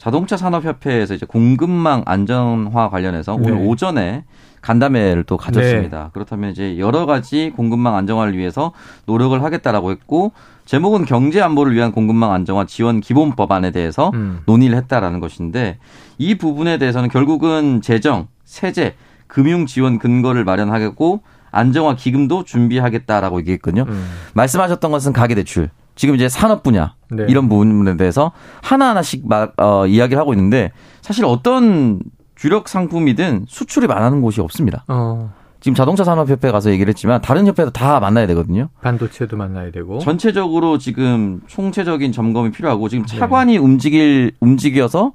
자동차 0.07 0.37
산업협회에서 0.37 1.15
이제 1.15 1.27
공급망 1.27 2.05
안전화 2.07 2.91
관련해서 2.91 3.37
네. 3.41 3.51
오늘 3.51 3.67
오전에 3.67 4.23
간담회를 4.61 5.25
또 5.25 5.37
가졌습니다. 5.37 6.05
네. 6.05 6.11
그렇다면 6.13 6.53
이제 6.53 6.79
여러 6.79 7.07
가지 7.07 7.53
공급망 7.57 7.97
안정화를 7.97 8.39
위해서 8.39 8.71
노력을 9.07 9.43
하겠다라고 9.43 9.91
했고 9.91 10.31
제목은 10.65 11.07
경제 11.07 11.43
안보를 11.43 11.75
위한 11.75 11.91
공급망 11.91 12.33
안정화 12.33 12.67
지원 12.67 13.01
기본 13.01 13.33
법안에 13.35 13.73
대해서 13.73 14.13
음. 14.15 14.43
논의를 14.47 14.77
했다라는 14.77 15.19
것인데 15.19 15.79
이 16.19 16.37
부분에 16.37 16.79
대해서는 16.79 17.09
결국은 17.09 17.81
재정, 17.83 18.29
세제, 18.45 18.95
금융 19.27 19.67
지원 19.67 19.99
근거를 19.99 20.45
마련하겠고 20.45 21.23
안정화 21.51 21.97
기금도 21.97 22.45
준비하겠다라고 22.45 23.41
얘기했거든요. 23.41 23.87
음. 23.89 24.07
말씀하셨던 24.35 24.93
것은 24.93 25.13
가계 25.13 25.35
대출. 25.35 25.69
지금 25.97 26.15
이제 26.15 26.29
산업 26.29 26.63
분야 26.63 26.95
네. 27.11 27.27
이런 27.29 27.49
부분에 27.49 27.97
대해서 27.97 28.33
하나하나씩 28.63 29.29
막 29.29 29.53
어, 29.57 29.87
이야기를 29.87 30.21
하고 30.21 30.33
있는데 30.35 30.73
사실 31.03 31.25
어떤 31.25 32.01
주력 32.35 32.69
상품이든 32.69 33.47
수출이 33.49 33.87
많아는 33.87 34.21
곳이 34.21 34.41
없습니다. 34.41 34.85
어. 34.89 35.33
지금 35.61 35.75
자동차 35.75 36.05
산업협회 36.05 36.53
가서 36.53 36.71
얘기를 36.71 36.91
했지만 36.91 37.21
다른 37.21 37.47
협회도 37.47 37.71
다 37.71 37.99
만나야 37.99 38.27
되거든요. 38.29 38.69
반도체도 38.83 39.37
만나야 39.37 39.71
되고. 39.73 39.99
전체적으로 39.99 40.79
지금 40.79 41.41
총체적인 41.47 42.13
점검이 42.13 42.51
필요하고 42.53 42.89
지금 42.89 43.05
네. 43.07 43.19
차관이 43.19 43.53
네. 43.55 43.59
움직일 43.59 44.33
움직여서 44.41 45.13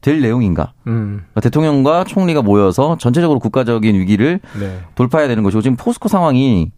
될 0.00 0.20
내용인가? 0.20 0.72
음. 0.86 1.22
그러니까 1.30 1.40
대통령과 1.40 2.04
총리가 2.04 2.42
모여서 2.42 2.96
전체적으로 2.98 3.38
국가적인 3.38 3.94
위기를 3.94 4.40
네. 4.58 4.80
돌파해야 4.94 5.28
되는 5.28 5.42
것이고 5.42 5.62
지금 5.62 5.76
포스코 5.76 6.08
상황이 6.08 6.70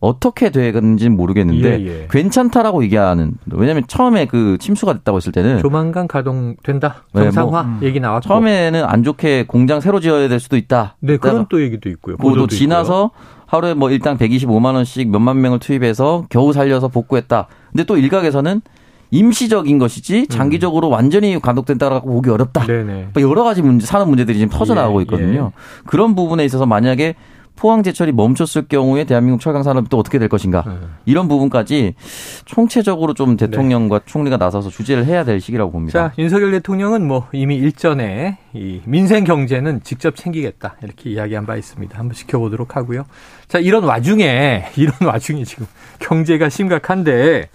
어떻게 0.00 0.50
되는지는 0.50 1.16
모르겠는데 1.16 1.80
예, 1.80 1.86
예. 1.86 2.06
괜찮다라고 2.08 2.84
얘기하는 2.84 3.32
왜냐하면 3.50 3.82
처음에 3.88 4.26
그 4.26 4.56
침수가 4.60 4.92
됐다고 4.92 5.16
했을 5.16 5.32
때는 5.32 5.58
조만간 5.58 6.06
가동된다 6.06 7.02
정상화 7.12 7.62
네, 7.62 7.68
뭐 7.68 7.78
얘기 7.82 7.98
나왔고 7.98 8.28
처음에는 8.28 8.84
안 8.84 9.02
좋게 9.02 9.46
공장 9.48 9.80
새로 9.80 9.98
지어야 9.98 10.28
될 10.28 10.38
수도 10.38 10.56
있다. 10.56 10.96
네 11.00 11.16
그런 11.16 11.46
또 11.48 11.60
얘기도 11.60 11.88
있고요. 11.88 12.16
보도 12.16 12.46
지나서 12.46 13.06
있고요. 13.06 13.38
하루에 13.46 13.74
뭐 13.74 13.90
일당 13.90 14.16
125만 14.18 14.74
원씩 14.74 15.08
몇만 15.10 15.40
명을 15.40 15.58
투입해서 15.58 16.26
겨우 16.28 16.52
살려서 16.52 16.88
복구했다. 16.88 17.48
근데 17.72 17.84
또 17.84 17.96
일각에서는 17.96 18.60
임시적인 19.10 19.78
것이지 19.78 20.20
음. 20.20 20.26
장기적으로 20.28 20.88
음. 20.88 20.92
완전히 20.92 21.40
감독된다라고 21.40 22.08
보기 22.10 22.30
어렵다. 22.30 22.66
네네. 22.66 23.08
뭐 23.14 23.22
여러 23.22 23.42
가지 23.42 23.62
문제, 23.62 23.86
산업 23.86 24.08
문제들이 24.08 24.38
지금 24.38 24.50
터져 24.50 24.74
나오고 24.74 25.00
예, 25.00 25.02
있거든요. 25.02 25.52
예. 25.54 25.60
그런 25.86 26.14
부분에 26.14 26.44
있어서 26.44 26.66
만약에 26.66 27.14
포항 27.58 27.82
제철이 27.82 28.12
멈췄을 28.12 28.68
경우에 28.68 29.04
대한민국 29.04 29.40
철강 29.40 29.64
산업이 29.64 29.88
또 29.88 29.98
어떻게 29.98 30.18
될 30.18 30.28
것인가 30.28 30.62
네. 30.66 30.74
이런 31.06 31.26
부분까지 31.26 31.94
총체적으로 32.44 33.14
좀 33.14 33.36
대통령과 33.36 33.98
네. 33.98 34.04
총리가 34.06 34.36
나서서 34.36 34.70
주제를 34.70 35.06
해야 35.06 35.24
될 35.24 35.40
시기라고 35.40 35.72
봅니다. 35.72 36.10
자 36.10 36.14
윤석열 36.18 36.52
대통령은 36.52 37.06
뭐 37.06 37.26
이미 37.32 37.56
일전에 37.56 38.38
이 38.52 38.80
민생 38.84 39.24
경제는 39.24 39.82
직접 39.82 40.14
챙기겠다 40.14 40.76
이렇게 40.82 41.10
이야기한 41.10 41.46
바 41.46 41.56
있습니다. 41.56 41.98
한번 41.98 42.14
지켜보도록 42.14 42.76
하고요. 42.76 43.04
자 43.48 43.58
이런 43.58 43.82
와중에 43.82 44.66
이런 44.78 44.94
와중에 45.04 45.44
지금 45.44 45.66
경제가 45.98 46.48
심각한데 46.48 47.48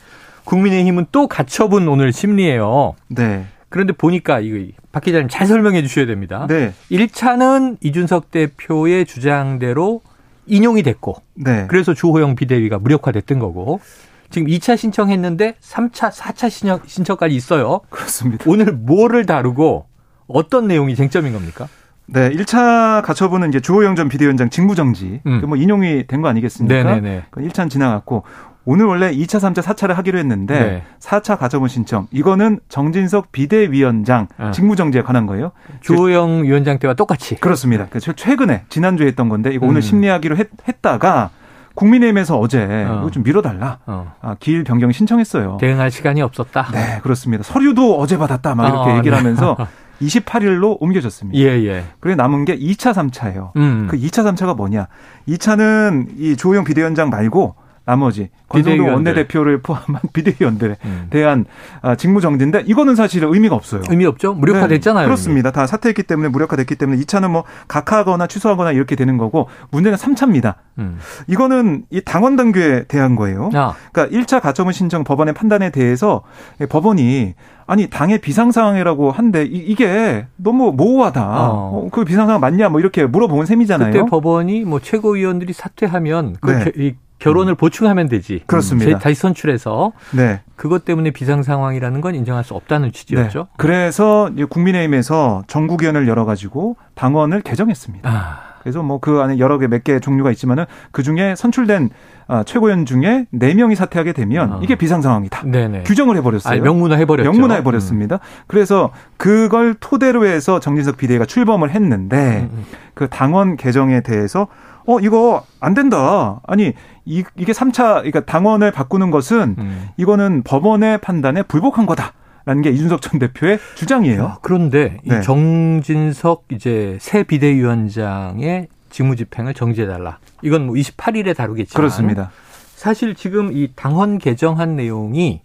국민의힘은 0.43 1.05
또 1.13 1.27
가처분 1.27 1.88
오늘 1.88 2.12
심리예요. 2.12 2.95
네. 3.07 3.45
그런데 3.69 3.93
보니까 3.93 4.41
이거 4.41 4.72
박 4.93 5.03
기자님 5.03 5.27
잘 5.27 5.47
설명해 5.47 5.81
주셔야 5.81 6.05
됩니다. 6.05 6.45
네. 6.47 6.71
1차는 6.91 7.77
이준석 7.81 8.29
대표의 8.31 9.05
주장대로 9.05 10.01
인용이 10.45 10.83
됐고 10.83 11.15
네. 11.33 11.65
그래서 11.67 11.93
주호영 11.95 12.35
비대위가 12.35 12.77
무력화됐던 12.77 13.39
거고 13.39 13.81
지금 14.29 14.47
2차 14.47 14.77
신청했는데 14.77 15.55
3차, 15.62 16.12
4차 16.12 16.50
신청, 16.50 16.79
신청까지 16.85 17.35
있어요. 17.35 17.81
그렇습니다. 17.89 18.43
오늘 18.47 18.71
뭐를 18.71 19.25
다루고 19.25 19.88
어떤 20.27 20.67
내용이 20.67 20.95
쟁점인 20.95 21.33
겁니까? 21.33 21.67
네, 22.05 22.29
1차 22.29 23.01
가처분은 23.03 23.50
이제 23.50 23.59
주호영 23.62 23.95
전 23.95 24.09
비대위원장 24.09 24.50
직무정지. 24.50 25.21
음. 25.25 25.41
그뭐 25.41 25.55
인용이 25.55 26.05
된 26.05 26.21
거 26.21 26.27
아니겠습니까? 26.27 26.83
네네네. 26.83 27.23
1차는 27.31 27.69
지나갔고 27.71 28.23
오늘 28.65 28.86
원래 28.86 29.12
2차, 29.12 29.39
3차, 29.39 29.62
4차를 29.62 29.93
하기로 29.93 30.17
했는데 30.20 30.60
네. 30.60 30.84
4차 31.00 31.38
가처분 31.38 31.67
신청 31.67 32.08
이거는 32.12 32.60
정진석 32.70 33.32
비대위원장 33.32 34.27
아. 34.38 34.51
직무정지에 34.51 35.01
관한 35.01 35.25
거예요. 35.27 35.51
주호영 35.82 36.43
위원장 36.43 36.79
때와 36.79 36.93
똑같이. 36.93 37.36
그렇습니다. 37.36 37.88
최근에 38.15 38.63
지난주에 38.70 39.08
했던 39.08 39.27
건데 39.27 39.51
이거 39.53 39.65
음. 39.65 39.72
오늘 39.72 39.82
심리하기로 39.82 40.38
했, 40.38 40.48
다가 40.82 41.29
국민의힘에서 41.75 42.38
어제 42.38 42.62
어. 42.62 43.00
이거 43.01 43.12
좀 43.12 43.24
미뤄달라. 43.24 43.79
어. 43.86 44.13
아, 44.22 44.36
기일 44.39 44.63
변경 44.63 44.91
신청했어요. 44.91 45.58
대응할 45.60 45.91
시간이 45.91 46.22
없었다. 46.22 46.67
네, 46.72 47.00
그렇습니다. 47.03 47.43
서류도 47.43 48.00
어제 48.00 48.17
받았다. 48.17 48.55
막 48.55 48.67
이렇게 48.67 48.91
어, 48.91 48.98
얘기를 48.98 49.12
네. 49.12 49.17
하면서 49.17 49.58
28일로 50.01 50.77
옮겨졌습니다. 50.79 51.39
예, 51.39 51.63
예. 51.65 51.84
그래 52.00 52.15
남은 52.15 52.46
게 52.46 52.58
2차, 52.58 52.93
3차예요. 52.93 53.55
음. 53.55 53.88
그 53.89 53.98
2차, 53.98 54.24
3차가 54.34 54.55
뭐냐? 54.55 54.88
2차는 55.27 56.20
이 56.20 56.36
조호영 56.36 56.63
비대위원장 56.63 57.10
말고 57.10 57.55
나머지 57.86 58.30
권성동 58.48 58.88
원내대표를 58.94 59.62
포함한 59.62 60.02
비대위원들에 60.13 60.78
음. 60.86 61.08
대한 61.10 61.46
아, 61.82 61.96
직무정지인데 61.96 62.63
이거는 62.66 62.96
사실 62.96 63.24
의미가 63.24 63.56
없어요. 63.56 63.82
의미 63.90 64.06
없죠? 64.06 64.34
무력화됐잖아요. 64.34 65.04
네, 65.04 65.08
그렇습니다. 65.08 65.52
다 65.52 65.68
사퇴했기 65.68 66.04
때문에 66.04 66.30
무력화됐기 66.30 66.75
때문에 66.75 67.00
2차는 67.02 67.30
뭐 67.30 67.44
각하거나 67.68 68.28
취소하거나 68.28 68.72
이렇게 68.72 68.96
되는 68.96 69.18
거고 69.18 69.50
문제는 69.72 69.98
3차입니다. 69.98 70.56
음. 70.78 70.98
이거는 71.28 71.84
이 71.90 72.02
당원 72.02 72.36
당규에 72.36 72.86
대한 72.88 73.16
거예요. 73.16 73.50
아. 73.54 73.74
그러니까 73.92 74.18
1차 74.18 74.42
가처분 74.42 74.72
신청 74.72 75.04
법원의 75.04 75.34
판단에 75.34 75.70
대해서 75.70 76.22
법원이 76.70 77.34
아니 77.65 77.89
당의 77.89 78.20
비상 78.20 78.51
상황이라고 78.51 79.12
한데 79.12 79.43
이, 79.43 79.74
게 79.75 80.25
너무 80.36 80.72
모호하다. 80.72 81.22
어. 81.22 81.72
어, 81.74 81.89
그 81.91 82.05
비상 82.05 82.27
상황 82.27 82.41
맞냐? 82.41 82.70
뭐 82.70 82.79
이렇게 82.79 83.05
물어본 83.05 83.46
셈이잖아요. 83.46 83.91
그때 83.91 84.05
법원이 84.10 84.65
뭐 84.65 84.79
최고위원들이 84.79 85.53
사퇴하면 85.53 86.38
그 86.41 86.51
네. 86.51 86.96
결혼을 87.20 87.53
음. 87.53 87.55
보충하면 87.55 88.10
되지. 88.10 88.41
그렇습니다. 88.46 89.00
다시 89.00 89.15
선출해서 89.15 89.93
네. 90.12 90.41
그것 90.55 90.84
때문에 90.84 91.12
비상 91.12 91.41
상황이라는 91.41 92.01
건 92.01 92.15
인정할 92.15 92.43
수 92.43 92.53
없다는 92.53 92.91
취지였죠. 92.91 93.39
네. 93.39 93.46
그래서 93.58 94.29
국민의힘에서 94.50 95.43
전국위원회를 95.48 96.08
열어가지고 96.08 96.75
당원을 96.96 97.41
개정했습니다. 97.41 98.10
아. 98.10 98.52
그래서 98.63 98.82
뭐 98.84 99.00
그 99.00 99.20
안에 99.22 99.38
여러 99.39 99.58
개 99.58 99.67
몇 99.67 99.84
개 99.84 100.00
종류가 100.00 100.32
있지만은 100.32 100.65
그 100.91 101.03
중에 101.03 101.36
선출된 101.36 101.89
아, 102.27 102.43
최고위원 102.43 102.86
중에 102.86 103.25
네 103.32 103.53
명이 103.53 103.75
사퇴하게 103.75 104.13
되면 104.13 104.53
아. 104.53 104.60
이게 104.63 104.75
비상 104.75 105.01
상황이다. 105.01 105.43
네네. 105.46 105.84
규정을 105.84 106.15
해버렸어요. 106.17 106.62
명문화 106.63 106.96
해버렸죠. 106.96 107.29
명문화 107.29 107.55
해버렸습니다. 107.55 108.15
음. 108.15 108.20
그래서 108.48 108.91
그걸 109.17 109.75
토대로 109.79 110.25
해서 110.25 110.60
정진석 110.62 110.96
비대위가 110.98 111.25
출범을 111.25 111.72
했는데 111.72 112.48
음. 112.51 112.58
음. 112.60 112.65
그 112.93 113.10
당원 113.10 113.58
개정에 113.58 114.00
대해서 114.01 114.48
어 114.86 115.00
이거 115.00 115.43
안 115.60 115.74
된다. 115.74 116.39
아니 116.48 116.74
이, 117.05 117.24
이게 117.36 117.51
3차 117.51 117.96
그러니까 117.96 118.22
당원을 118.22 118.72
바꾸는 118.72 119.12
것은 119.12 119.55
음. 119.58 119.89
이거는 119.98 120.43
법원의 120.43 121.00
판단에 121.00 121.43
불복한 121.43 121.86
거다. 121.86 122.13
라는 122.45 122.62
게 122.62 122.71
이준석 122.71 123.01
전 123.01 123.19
대표의 123.19 123.59
주장이에요. 123.75 124.25
아, 124.25 124.38
그런데 124.41 124.97
네. 125.05 125.19
이 125.19 125.21
정진석 125.23 126.45
이제 126.51 126.97
새 127.00 127.23
비대위원장의 127.23 128.67
직무 128.89 129.15
집행을 129.15 129.53
정지해달라. 129.53 130.19
이건 130.41 130.65
뭐 130.65 130.75
28일에 130.75 131.35
다루겠지만 131.35 131.79
그렇습니다. 131.79 132.31
사실 132.75 133.15
지금 133.15 133.51
이 133.53 133.69
당헌 133.75 134.17
개정한 134.17 134.75
내용이 134.75 135.41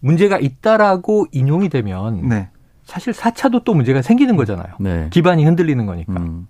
문제가 0.00 0.38
있다라고 0.38 1.26
인용이 1.32 1.68
되면 1.68 2.28
네. 2.28 2.48
사실 2.84 3.12
4차도 3.12 3.64
또 3.64 3.74
문제가 3.74 4.00
생기는 4.00 4.36
거잖아요. 4.36 4.74
네. 4.78 5.08
기반이 5.10 5.44
흔들리는 5.44 5.84
거니까. 5.86 6.12
음. 6.14 6.46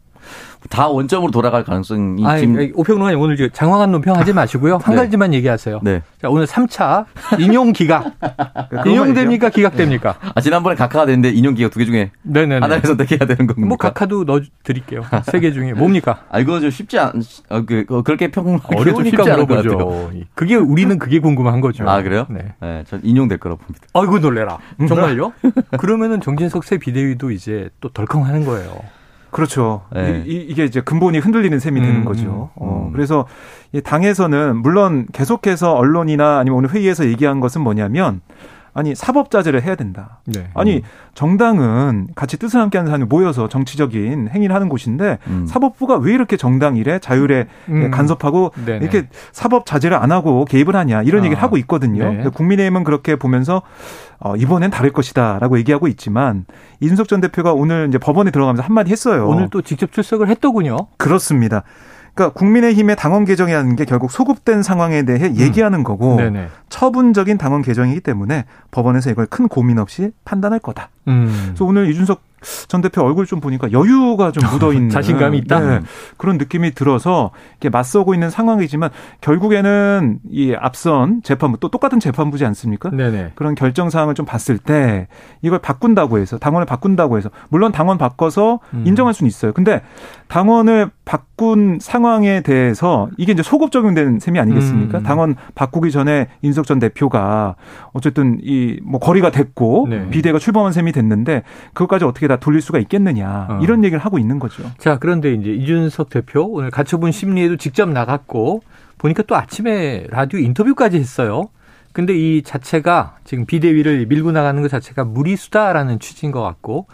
다 0.71 0.88
원점으로 0.88 1.30
돌아갈 1.30 1.62
가능성이 1.62 2.26
아니, 2.26 2.40
지금 2.40 2.73
오평론가님 2.75 3.21
오늘 3.21 3.50
장황한 3.50 3.92
논평하지 3.92 4.33
마시고요. 4.33 4.78
한 4.83 4.95
네. 4.97 5.02
가지만 5.02 5.33
얘기하세요. 5.35 5.80
네. 5.83 6.02
자, 6.21 6.28
오늘 6.28 6.47
3차 6.47 7.04
인용 7.38 7.73
기각. 7.73 8.04
인용됩니까? 8.87 9.50
기각됩니까? 9.50 10.16
아, 10.35 10.40
지난번에 10.40 10.75
각하가 10.76 11.06
됐는데 11.06 11.30
인용 11.30 11.54
기각 11.54 11.71
두 11.71 11.78
개 11.78 11.85
중에 11.85 12.11
네네 12.23 12.56
하나를 12.59 12.83
선택해야 12.85 13.21
되는 13.21 13.47
겁니까? 13.47 13.66
뭐 13.68 13.76
각하도 13.76 14.25
넣어 14.25 14.40
드릴게요. 14.64 15.02
세 15.25 15.38
개 15.40 15.52
중에 15.52 15.73
뭡니까? 15.73 16.23
아, 16.33 16.40
이거 16.40 16.59
좀 16.61 16.71
쉽지 16.71 16.99
않 16.99 17.12
어, 17.49 17.62
그, 17.64 17.85
어, 17.90 18.02
그렇게 18.02 18.30
평 18.30 18.59
어려우니까 18.75 19.23
물어보죠. 19.23 20.11
그게 20.35 20.56
우리는 20.56 20.99
그게 20.99 21.21
궁금한 21.21 21.61
거죠. 21.61 21.88
아, 21.88 22.02
그래요? 22.02 22.26
네. 22.28 22.54
네, 22.61 22.85
전 22.88 23.00
인용될 23.04 23.38
거라고 23.38 23.61
봅니다. 23.61 23.87
아이고 23.95 24.18
놀래라. 24.18 24.59
정말요? 24.88 25.33
그러면은 25.78 26.21
정진석 26.21 26.64
새 26.64 26.78
비대위도 26.78 27.30
이제 27.30 27.68
또 27.80 27.88
덜컹하는 27.90 28.45
거예요. 28.45 28.73
그렇죠. 29.37 29.83
네. 29.93 30.25
이, 30.26 30.55
게 30.55 30.64
이제 30.64 30.81
근본이 30.81 31.19
흔들리는 31.19 31.61
셈이 31.61 31.78
되는 31.78 31.97
음, 31.97 32.05
거죠. 32.07 32.49
음, 32.55 32.62
어, 32.62 32.87
음. 32.87 32.93
그래서 32.95 33.26
이 33.71 33.83
당에서는 33.83 34.57
물론 34.57 35.07
계속해서 35.12 35.75
언론이나 35.75 36.38
아니면 36.38 36.57
오늘 36.57 36.71
회의에서 36.71 37.05
얘기한 37.05 37.40
것은 37.40 37.61
뭐냐면 37.61 38.23
아니 38.76 38.95
사법 38.95 39.30
자제를 39.30 39.62
해야 39.62 39.75
된다. 39.75 40.21
네. 40.26 40.49
아니 40.52 40.83
정당은 41.14 42.09
같이 42.14 42.37
뜻을 42.37 42.61
함께하는 42.61 42.90
사람이 42.90 43.06
모여서 43.09 43.49
정치적인 43.49 44.28
행위를 44.28 44.54
하는 44.54 44.68
곳인데 44.68 45.18
음. 45.28 45.47
사법부가 45.47 45.97
왜 45.97 46.12
이렇게 46.12 46.37
정당 46.37 46.76
일에 46.76 46.99
자율에 46.99 47.47
음. 47.71 47.90
간섭하고 47.90 48.52
네네. 48.66 48.85
이렇게 48.85 49.09
사법 49.33 49.64
자제를 49.64 49.97
안 49.97 50.12
하고 50.12 50.45
개입을 50.45 50.76
하냐 50.76 51.02
이런 51.04 51.23
아. 51.23 51.25
얘기를 51.25 51.42
하고 51.42 51.56
있거든요. 51.56 52.12
네. 52.12 52.28
국민의힘은 52.28 52.85
그렇게 52.85 53.16
보면서 53.16 53.62
어, 54.18 54.37
이번엔 54.37 54.71
다를 54.71 54.92
것이다라고 54.92 55.59
얘기하고 55.59 55.88
있지만 55.88 56.45
이준석 56.80 57.09
전 57.09 57.23
대표가 57.23 57.54
오늘 57.54 57.87
이제 57.88 57.97
법원에 57.97 58.30
들어가면서 58.30 58.62
한마디 58.62 58.92
했어요. 58.92 59.26
오늘 59.26 59.49
또 59.49 59.62
직접 59.62 59.90
출석을 59.90 60.28
했더군요. 60.28 60.76
그렇습니다. 60.99 61.62
그러니까 62.16 62.32
국민의힘의 62.32 62.96
당원 62.96 63.26
개정이라는 63.26 63.76
게 63.76 63.85
결국 63.85 64.11
소급된 64.11 64.62
상황에 64.62 65.02
대해 65.02 65.28
음. 65.28 65.37
얘기하는 65.37 65.85
거고 65.85 66.16
음. 66.16 66.49
처분적인 66.70 67.37
당원 67.37 67.61
개정이기 67.61 68.00
때문에 68.00 68.46
법원에서 68.70 69.11
이걸 69.11 69.26
큰 69.26 69.49
고민 69.49 69.78
없이 69.78 70.11
판단할 70.25 70.58
거다. 70.58 70.88
음. 71.08 71.30
그래서 71.49 71.64
오늘 71.66 71.90
이준석 71.90 72.23
전 72.69 72.81
대표 72.81 73.02
얼굴 73.02 73.26
좀 73.26 73.40
보니까 73.40 73.73
여유가 73.73 74.31
좀 74.33 74.43
묻어 74.52 74.73
있는 74.73 74.88
자신감이 74.90 75.38
있다. 75.38 75.61
네, 75.61 75.81
그런 76.16 76.38
느낌이 76.38 76.73
들어서 76.73 77.31
이렇게 77.52 77.69
맞서고 77.71 78.14
있는 78.14 78.31
상황이지만 78.31 78.90
결국에는 79.21 80.19
이 80.31 80.55
앞선 80.59 81.23
재판부 81.23 81.59
또 81.59 81.69
똑같은 81.69 82.00
재판부지 82.00 82.45
않습니까? 82.47 82.90
네네. 82.90 83.33
그런 83.35 83.55
결정 83.55 83.90
사항을 83.90 84.14
좀 84.14 84.25
봤을 84.26 84.59
때 84.59 85.09
이걸 85.43 85.59
바꾼다고 85.59 86.19
해서 86.19 86.38
당원을 86.38 86.66
바꾼다고 86.66 87.16
해서 87.16 87.31
물론 87.49 87.73
당원 87.73 87.99
바꿔서 87.99 88.61
음. 88.75 88.85
인정할 88.87 89.12
수는 89.14 89.28
있어요. 89.28 89.52
근데 89.52 89.83
당원을 90.28 90.90
바꾼 91.05 91.78
상황에 91.81 92.40
대해서 92.40 93.09
이게 93.16 93.33
이제 93.33 93.43
소급 93.43 93.71
적용되는 93.71 94.19
셈이 94.21 94.38
아니겠습니까? 94.38 94.99
음. 94.99 95.02
당원 95.02 95.37
바꾸기 95.55 95.90
전에 95.90 96.28
인석 96.43 96.66
전 96.66 96.78
대표가 96.78 97.57
어쨌든 97.93 98.38
이 98.43 98.76
뭐 98.85 99.00
거리가 99.00 99.31
됐고 99.31 99.87
네. 99.90 100.09
비대가 100.11 100.38
출범한 100.38 100.73
셈이 100.73 100.93
됐는데 100.93 101.43
그것까지 101.75 102.05
어떻게 102.05 102.25
다 102.28 102.37
돌릴 102.37 102.61
수가 102.61 102.78
있겠느냐 102.78 103.47
어. 103.50 103.61
이런 103.62 103.85
얘기를 103.85 103.99
하고 103.99 104.18
있는 104.18 104.38
거죠. 104.38 104.62
자 104.78 104.99
그런데 104.99 105.33
이제 105.35 105.50
이준석 105.50 106.11
대표 106.11 106.45
오늘 106.45 106.71
가처분 106.71 107.12
심리에도 107.12 107.56
직접 107.56 107.88
나갔고 107.88 108.62
보니까 108.99 109.23
또 109.25 109.37
아침에 109.37 110.06
라디오 110.11 110.38
인터뷰까지 110.40 110.99
했어요. 110.99 111.49
근데 111.92 112.14
이 112.14 112.42
자체가 112.42 113.16
지금 113.25 113.47
비대위를 113.47 114.06
밀고 114.06 114.33
나가는 114.33 114.61
것 114.61 114.68
자체가 114.68 115.04
무리수다라는 115.04 115.99
취지인 115.99 116.30
것 116.30 116.42
같고 116.42 116.87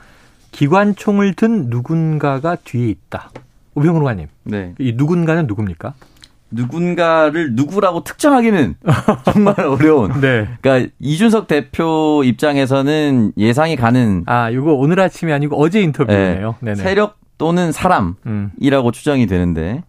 기관총을 0.52 1.34
든 1.34 1.68
누군가가 1.68 2.56
뒤에 2.56 2.88
있다. 2.88 3.30
오병훈 3.74 4.02
의원님. 4.02 4.26
네. 4.44 4.74
이 4.78 4.92
누군가는 4.94 5.46
누굽니까? 5.46 5.94
누군가를 6.52 7.54
누구라고 7.54 8.04
특정하기는 8.04 8.76
정말 9.24 9.60
어려운. 9.60 10.20
네. 10.20 10.48
그러니까 10.60 10.90
이준석 11.00 11.46
대표 11.46 12.22
입장에서는 12.24 13.32
예상이 13.36 13.76
가는. 13.76 14.22
아, 14.26 14.50
이거 14.50 14.72
오늘 14.74 15.00
아침이 15.00 15.32
아니고 15.32 15.60
어제 15.60 15.80
인터뷰네요. 15.80 16.56
네. 16.60 16.74
세력 16.74 17.18
또는 17.38 17.72
사람이라고 17.72 18.18
음. 18.26 18.92
추정이 18.92 19.26
되는데 19.26 19.82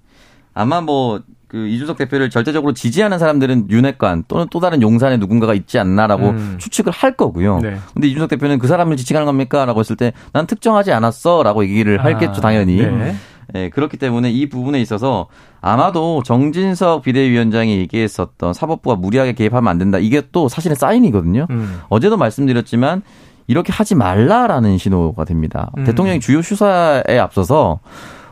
아마 0.54 0.82
뭐. 0.82 1.22
그 1.54 1.68
이준석 1.68 2.00
대표를 2.00 2.32
절대적으로 2.32 2.74
지지하는 2.74 3.20
사람들은 3.20 3.70
윤핵관 3.70 4.24
또는 4.28 4.48
또 4.50 4.60
다른 4.60 4.82
용산에 4.82 5.18
누군가가 5.18 5.54
있지 5.54 5.78
않나라고 5.78 6.30
음. 6.30 6.56
추측을 6.58 6.92
할 6.92 7.16
거고요. 7.16 7.60
네. 7.60 7.78
근데 7.94 8.08
이준석 8.08 8.28
대표는 8.32 8.58
그 8.58 8.66
사람을 8.66 8.98
지칭하는 8.98 9.28
겁니까라고 9.28 9.80
했을 9.80 9.96
때 9.96 10.14
난 10.32 10.48
특정하지 10.48 10.92
않았어라고 10.94 11.64
얘기를 11.66 12.00
아, 12.00 12.06
할겠죠 12.06 12.42
당연히. 12.42 12.78
네. 12.78 13.16
네, 13.54 13.70
그렇기 13.70 13.98
때문에 13.98 14.32
이 14.32 14.50
부분에 14.50 14.82
있어서 14.82 15.28
아마도 15.62 16.24
정진석 16.24 17.04
비대위원장이 17.04 17.78
얘기했었던 17.78 18.52
사법부가 18.52 18.96
무리하게 18.96 19.34
개입하면 19.34 19.70
안 19.70 19.78
된다. 19.78 20.00
이게 20.00 20.24
또 20.32 20.50
사실은 20.50 20.76
사인이거든요. 20.76 21.46
음. 21.52 21.80
어제도 21.90 22.18
말씀드렸지만 22.18 23.04
이렇게 23.46 23.72
하지 23.72 23.94
말라라는 23.94 24.80
신호가 24.80 25.24
됩니다. 25.26 25.72
음. 25.78 25.84
대통령이 25.84 26.20
주요 26.20 26.42
수사에 26.42 27.20
앞서서 27.20 27.80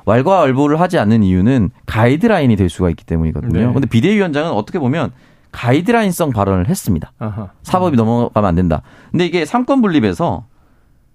왈가왈부를 0.06 0.82
하지 0.82 0.98
않는 0.98 1.22
이유는 1.22 1.70
가이드라인이 1.86 2.56
될 2.56 2.70
수가 2.70 2.90
있기 2.90 3.06
때문이거든요. 3.06 3.68
네. 3.68 3.74
근데 3.74 3.88
비대위원장은 3.88 4.52
어떻게 4.52 4.80
보면 4.80 5.12
가이드라인성 5.52 6.32
발언을 6.32 6.68
했습니다. 6.68 7.12
아하. 7.20 7.50
사법이 7.62 7.96
넘어가면 7.96 8.48
안 8.48 8.56
된다. 8.56 8.82
근데 9.12 9.28
이게 9.28 9.46
삼권 9.46 9.84
분립에서 9.84 10.46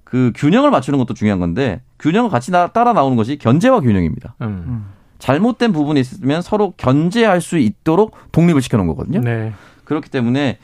그 0.06 0.30
균형을 0.36 0.70
맞추는 0.70 1.00
것도 1.00 1.14
중요한 1.14 1.40
건데 1.40 1.82
균형을 1.98 2.30
같이 2.30 2.52
따라 2.52 2.92
나오는 2.92 3.16
것이 3.16 3.38
견제와 3.38 3.80
균형입니다. 3.80 4.36
음. 4.40 4.86
잘못된 5.18 5.72
부분이 5.72 5.98
있으면 5.98 6.42
서로 6.42 6.74
견제할 6.76 7.40
수 7.40 7.58
있도록 7.58 8.16
독립을 8.30 8.62
시켜놓은 8.62 8.86
거거든요. 8.86 9.20
네. 9.20 9.52
그렇기 9.84 10.08
때문에 10.08 10.58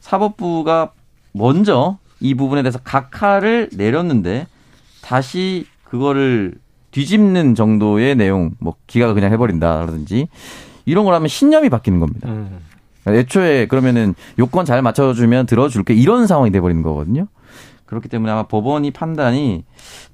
사법부가 0.00 0.90
먼저 1.32 1.98
이 2.18 2.34
부분에 2.34 2.62
대해서 2.62 2.80
각하를 2.82 3.70
내렸는데 3.72 4.48
다시 5.00 5.66
그거를 5.84 6.54
뒤집는 6.90 7.54
정도의 7.54 8.16
내용, 8.16 8.50
뭐 8.58 8.74
기각을 8.88 9.14
그냥 9.14 9.30
해버린다라든지 9.30 10.26
이런 10.86 11.04
걸 11.04 11.14
하면 11.14 11.28
신념이 11.28 11.68
바뀌는 11.68 12.00
겁니다. 12.00 12.28
음. 12.30 12.58
애초에 13.06 13.66
그러면은 13.66 14.16
요건 14.40 14.64
잘 14.64 14.82
맞춰주면 14.82 15.46
들어줄게 15.46 15.94
이런 15.94 16.26
상황이 16.26 16.50
돼버리는 16.50 16.82
거거든요. 16.82 17.28
그렇기 17.88 18.08
때문에 18.08 18.30
아마 18.30 18.42
법원이 18.44 18.90
판단이 18.90 19.64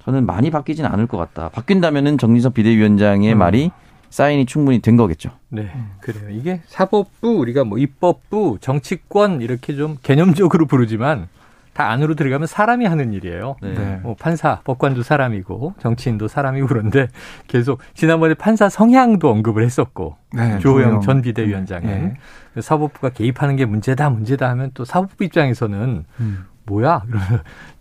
저는 0.04 0.26
많이 0.26 0.50
바뀌진 0.50 0.86
않을 0.86 1.06
것 1.06 1.18
같다. 1.18 1.48
바뀐다면은 1.50 2.18
정진석 2.18 2.54
비대위원장의 2.54 3.32
음. 3.32 3.38
말이 3.38 3.70
사인이 4.10 4.46
충분히 4.46 4.78
된 4.78 4.96
거겠죠. 4.96 5.30
네, 5.48 5.72
그래요. 6.00 6.30
이게 6.30 6.60
사법부 6.66 7.36
우리가 7.36 7.64
뭐 7.64 7.78
입법부, 7.78 8.58
정치권 8.60 9.40
이렇게 9.40 9.74
좀 9.74 9.96
개념적으로 10.02 10.66
부르지만 10.66 11.26
다 11.72 11.90
안으로 11.90 12.14
들어가면 12.14 12.46
사람이 12.46 12.86
하는 12.86 13.12
일이에요. 13.12 13.56
네. 13.60 13.74
네. 13.74 14.00
뭐 14.04 14.14
판사, 14.14 14.60
법관도 14.62 15.02
사람이고 15.02 15.74
정치인도 15.80 16.28
사람이고 16.28 16.68
그런데 16.68 17.08
계속 17.48 17.80
지난번에 17.94 18.34
판사 18.34 18.68
성향도 18.68 19.28
언급을 19.28 19.64
했었고 19.64 20.16
네, 20.32 20.60
조호영 20.60 21.00
전 21.00 21.20
비대위원장은 21.20 22.14
네. 22.54 22.60
사법부가 22.60 23.08
개입하는 23.08 23.56
게 23.56 23.64
문제다, 23.64 24.10
문제다 24.10 24.48
하면 24.50 24.70
또 24.74 24.84
사법부 24.84 25.24
입장에서는 25.24 26.04
음. 26.20 26.44
뭐야? 26.66 27.02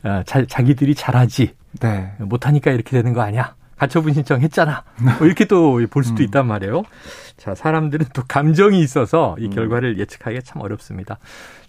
아, 0.04 0.24
자, 0.26 0.46
자기들이 0.46 0.96
잘하지. 0.96 1.54
네. 1.80 2.12
못하니까 2.20 2.72
이렇게 2.72 2.92
되는 2.92 3.14
거 3.14 3.22
아니야? 3.22 3.56
가처분 3.78 4.14
신청했잖아. 4.14 4.84
뭐 5.20 5.28
이렇게 5.28 5.46
또 5.46 5.80
볼 5.90 6.04
수도 6.04 6.22
음. 6.22 6.26
있단 6.26 6.48
말이에요. 6.48 6.84
자, 7.38 7.56
사람들은 7.56 8.06
또 8.14 8.22
감정이 8.28 8.80
있어서 8.80 9.36
이 9.40 9.46
음. 9.46 9.50
결과를 9.50 10.00
예측하기가 10.00 10.42
참 10.46 10.62
어렵습니다. 10.62 11.18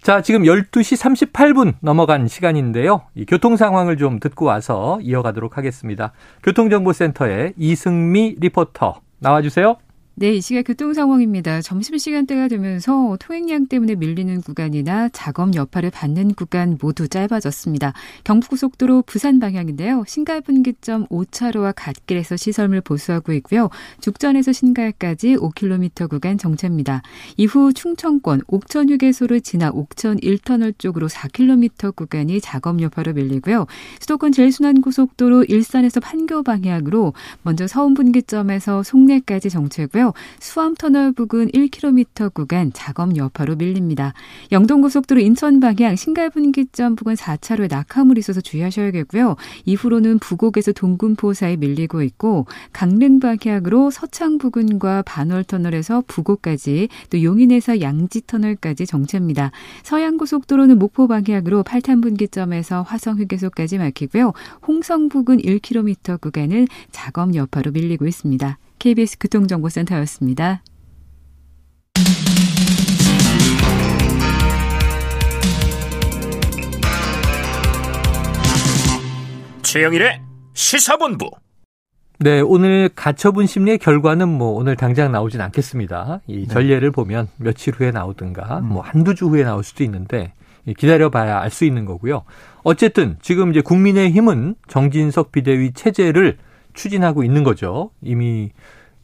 자, 0.01 0.21
지금 0.21 0.43
12시 0.43 1.31
38분 1.31 1.73
넘어간 1.81 2.27
시간인데요. 2.27 3.01
이 3.15 3.25
교통 3.25 3.57
상황을 3.57 3.97
좀 3.97 4.19
듣고 4.19 4.45
와서 4.45 4.99
이어가도록 5.01 5.57
하겠습니다. 5.57 6.13
교통정보센터의 6.43 7.53
이승미 7.57 8.35
리포터 8.39 9.01
나와주세요. 9.19 9.75
네, 10.17 10.35
이 10.35 10.39
시각 10.39 10.61
교통 10.61 10.93
상황입니다. 10.93 11.61
점심 11.61 11.97
시간대가 11.97 12.47
되면서 12.47 13.17
통행량 13.19 13.67
때문에 13.67 13.95
밀리는 13.95 14.39
구간이나 14.39 15.09
작업 15.09 15.53
여파를 15.53 15.91
받는 15.91 16.35
구간 16.35 16.77
모두 16.81 17.09
짧아졌습니다. 17.09 17.91
경부고속도로 18.23 19.01
부산 19.01 19.41
방향인데요. 19.41 20.05
신갈 20.07 20.39
분기점 20.39 21.05
5차로와 21.07 21.73
갓길에서 21.75 22.37
시설물 22.37 22.79
보수하고 22.79 23.33
있고요. 23.33 23.69
죽전에서 23.99 24.53
신갈까지 24.53 25.35
5km 25.35 26.09
구간 26.09 26.37
정체입니다. 26.37 27.01
이후 27.35 27.73
충청권 27.73 28.39
옥천 28.47 28.89
휴게소를 28.89 29.41
지나 29.41 29.69
옥천 29.71 30.19
1터널 30.21 30.79
쪽으로 30.79 31.09
4km 31.09 31.93
구간이 31.93 32.39
작업 32.39 32.81
여파로 32.81 33.11
밀리고요. 33.11 33.67
수도권 33.99 34.31
제일순환고속도로 34.31 35.43
일산에서 35.43 35.99
판교 35.99 36.43
방향으로 36.43 37.13
먼저 37.41 37.67
서운 37.67 37.93
분기점에서 37.93 38.81
송내까지 38.81 39.49
정체고요. 39.49 40.04
있는데요. 40.05 40.13
수암터널 40.39 41.13
부근 41.13 41.49
1km 41.49 42.33
구간 42.33 42.71
작업 42.73 43.15
여파로 43.15 43.55
밀립니다. 43.55 44.13
영동고속도로 44.51 45.21
인천 45.21 45.59
방향 45.59 45.95
신갈분기점 45.95 46.95
부근 46.95 47.15
4차로에 47.15 47.69
낙하물이 47.69 48.19
있어서 48.19 48.41
주의하셔야겠고요. 48.41 49.35
이후로는 49.65 50.19
부곡에서 50.19 50.73
동군포 50.73 51.33
사이 51.33 51.57
밀리고 51.57 52.03
있고 52.03 52.45
강릉 52.73 53.19
방향으로 53.19 53.89
서창 53.89 54.37
부근과 54.37 55.01
반월터널에서 55.03 56.03
부곡까지 56.07 56.89
또 57.09 57.23
용인에서 57.23 57.81
양지터널까지 57.81 58.85
정체입니다. 58.85 59.51
서양고속도로는 59.83 60.77
목포 60.77 61.07
방향으로 61.07 61.63
팔탄분기점에서 61.63 62.83
화성휴게소까지 62.83 63.77
막히고요. 63.79 64.33
홍성 64.67 65.09
부근 65.09 65.37
1km 65.37 66.19
구간은 66.19 66.67
작업 66.91 67.33
여파로 67.35 67.71
밀리고 67.71 68.05
있습니다. 68.05 68.57
KBS 68.85 69.17
교통정보센터였습니다. 69.19 70.61
최영일의 79.63 80.21
시사본부. 80.53 81.31
네, 82.19 82.41
오늘 82.41 82.89
가처분 82.95 83.47
심리의 83.47 83.79
결과는 83.79 84.29
뭐 84.29 84.49
오늘 84.51 84.75
당장 84.75 85.11
나오진 85.11 85.41
않겠습니다. 85.41 86.21
이 86.27 86.41
네. 86.41 86.47
전례를 86.47 86.91
보면 86.91 87.27
며칠 87.37 87.73
후에 87.73 87.89
나오든가 87.89 88.59
음. 88.59 88.67
뭐 88.67 88.83
한두 88.83 89.15
주 89.15 89.25
후에 89.29 89.43
나올 89.43 89.63
수도 89.63 89.83
있는데 89.83 90.33
기다려봐야 90.77 91.41
알 91.41 91.49
수 91.49 91.65
있는 91.65 91.85
거고요. 91.85 92.23
어쨌든 92.63 93.17
지금 93.23 93.49
이제 93.49 93.61
국민의힘은 93.61 94.55
정진석 94.67 95.31
비대위 95.31 95.73
체제를 95.73 96.37
추진하고 96.75 97.23
있는 97.23 97.43
거죠. 97.43 97.89
이미 98.01 98.51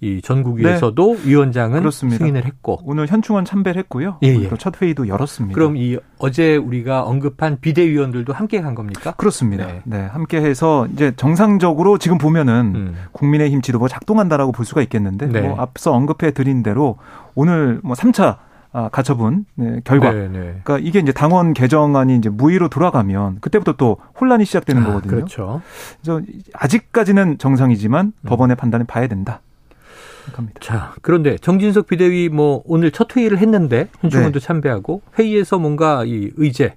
이 0.03 0.19
전국위에서도 0.19 1.15
네. 1.15 1.29
위원장은 1.29 1.79
그렇습니다. 1.79 2.17
승인을 2.17 2.43
했고 2.45 2.79
오늘 2.85 3.07
현충원 3.07 3.45
참배했고요. 3.45 4.17
예, 4.23 4.27
예. 4.29 4.49
첫 4.57 4.81
회의도 4.81 5.07
열었습니다. 5.07 5.53
그럼 5.53 5.77
이 5.77 5.95
어제 6.17 6.55
우리가 6.57 7.03
언급한 7.03 7.59
비대위원들도 7.61 8.33
함께 8.33 8.61
간 8.61 8.73
겁니까? 8.73 9.11
그렇습니다. 9.11 9.67
네, 9.67 9.81
네 9.85 10.05
함께 10.07 10.41
해서 10.41 10.87
이제 10.91 11.13
정상적으로 11.15 11.99
지금 11.99 12.17
보면은 12.17 12.73
음. 12.75 12.95
국민의힘 13.11 13.61
지도부가 13.61 13.87
작동한다라고 13.87 14.51
볼 14.51 14.65
수가 14.65 14.81
있겠는데 14.81 15.27
네. 15.27 15.41
뭐 15.41 15.59
앞서 15.59 15.91
언급해 15.91 16.31
드린 16.31 16.63
대로 16.63 16.97
오늘 17.35 17.79
뭐 17.83 17.95
3차 17.95 18.37
아, 18.73 18.89
가처분 18.89 19.45
네, 19.53 19.81
결과. 19.83 20.11
네네. 20.11 20.27
네. 20.29 20.61
그러니까 20.63 20.79
이게 20.79 20.99
이제 20.99 21.11
당원 21.11 21.53
개정안이 21.53 22.15
이제 22.15 22.29
무의로 22.29 22.69
돌아가면 22.69 23.37
그때부터 23.41 23.73
또 23.73 23.97
혼란이 24.19 24.45
시작되는 24.45 24.81
아, 24.81 24.85
거거든요. 24.87 25.11
그렇죠. 25.11 25.61
그래서 26.01 26.21
아직까지는 26.53 27.37
정상이지만 27.37 28.07
음. 28.07 28.27
법원의 28.27 28.55
판단을 28.55 28.87
봐야 28.87 29.07
된다. 29.07 29.41
생각합니다. 30.25 30.59
자, 30.61 30.93
그런데 31.01 31.37
정진석 31.37 31.87
비대위 31.87 32.29
뭐 32.29 32.61
오늘 32.65 32.91
첫 32.91 33.15
회의를 33.15 33.37
했는데 33.39 33.87
현충원도 34.01 34.39
네. 34.39 34.45
참배하고 34.45 35.01
회의에서 35.17 35.59
뭔가 35.59 36.03
이 36.05 36.31
의제, 36.37 36.75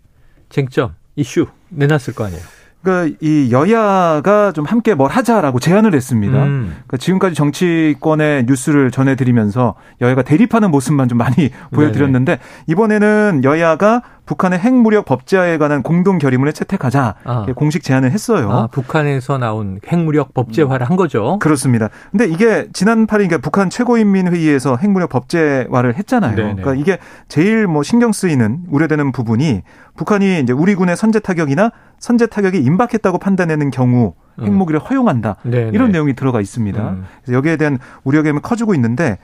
쟁점, 0.48 0.94
이슈 1.16 1.46
내놨을 1.70 2.14
거 2.14 2.24
아니에요. 2.24 2.42
그러니까 2.85 3.16
이 3.22 3.50
여야가 3.50 4.52
좀 4.52 4.66
함께 4.66 4.94
뭘 4.94 5.11
하자라고 5.11 5.59
제안을 5.59 5.94
했습니다. 5.94 6.44
음. 6.44 6.66
그러니까 6.87 6.98
지금까지 6.98 7.35
정치권의 7.35 8.44
뉴스를 8.44 8.90
전해드리면서 8.90 9.74
여야가 10.02 10.22
대립하는 10.22 10.70
모습만 10.70 11.09
좀 11.09 11.16
많이 11.16 11.50
보여드렸는데 11.72 12.38
이번에는 12.66 13.40
여야가 13.42 14.02
북한의 14.26 14.58
핵무력 14.58 15.04
법제화에 15.04 15.58
관한 15.58 15.82
공동 15.82 16.18
결의문을 16.18 16.52
채택하자 16.52 17.14
아. 17.24 17.46
공식 17.54 17.82
제안을 17.82 18.10
했어요. 18.10 18.50
아, 18.50 18.66
북한에서 18.68 19.38
나온 19.38 19.80
핵무력 19.87 20.32
법제화를 20.32 20.88
한 20.88 20.96
거죠. 20.96 21.38
그렇습니다. 21.40 21.90
근데 22.10 22.26
이게 22.26 22.68
지난 22.72 23.06
8일 23.06 23.24
그러니까 23.24 23.38
북한 23.38 23.70
최고인민회의에서 23.70 24.76
핵무력 24.76 25.08
법제화를 25.10 25.96
했잖아요. 25.96 26.37
네네. 26.37 26.54
그러니까 26.54 26.74
이게 26.74 26.98
제일 27.28 27.66
뭐 27.66 27.82
신경 27.82 28.12
쓰이는 28.12 28.60
우려되는 28.70 29.12
부분이 29.12 29.62
북한이 29.96 30.40
이제 30.40 30.52
우리 30.52 30.74
군의 30.74 30.96
선제 30.96 31.20
타격이나 31.20 31.70
선제 31.98 32.26
타격이 32.26 32.58
임박했다고 32.58 33.18
판단하는 33.18 33.70
경우 33.70 34.14
음. 34.38 34.44
핵무기를 34.46 34.80
허용한다. 34.80 35.37
네네. 35.42 35.70
이런 35.72 35.92
내용이 35.92 36.14
들어가 36.14 36.40
있습니다. 36.40 36.82
음. 36.82 37.04
그래서 37.22 37.37
여기에 37.37 37.56
대한 37.56 37.78
우려감이 38.02 38.40
커지고 38.42 38.74
있는데 38.74 39.18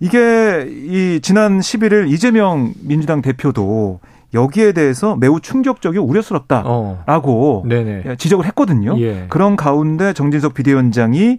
이게 0.00 0.66
이 0.68 1.20
지난 1.22 1.60
11일 1.60 2.10
이재명 2.10 2.72
민주당 2.80 3.20
대표도 3.20 4.00
여기에 4.34 4.72
대해서 4.72 5.16
매우 5.16 5.40
충격적이고 5.40 6.04
우려스럽다라고 6.04 7.62
어. 7.64 8.14
지적을 8.18 8.44
했거든요. 8.46 8.98
예. 9.00 9.26
그런 9.28 9.56
가운데 9.56 10.12
정진석 10.12 10.54
비대위원장이 10.54 11.38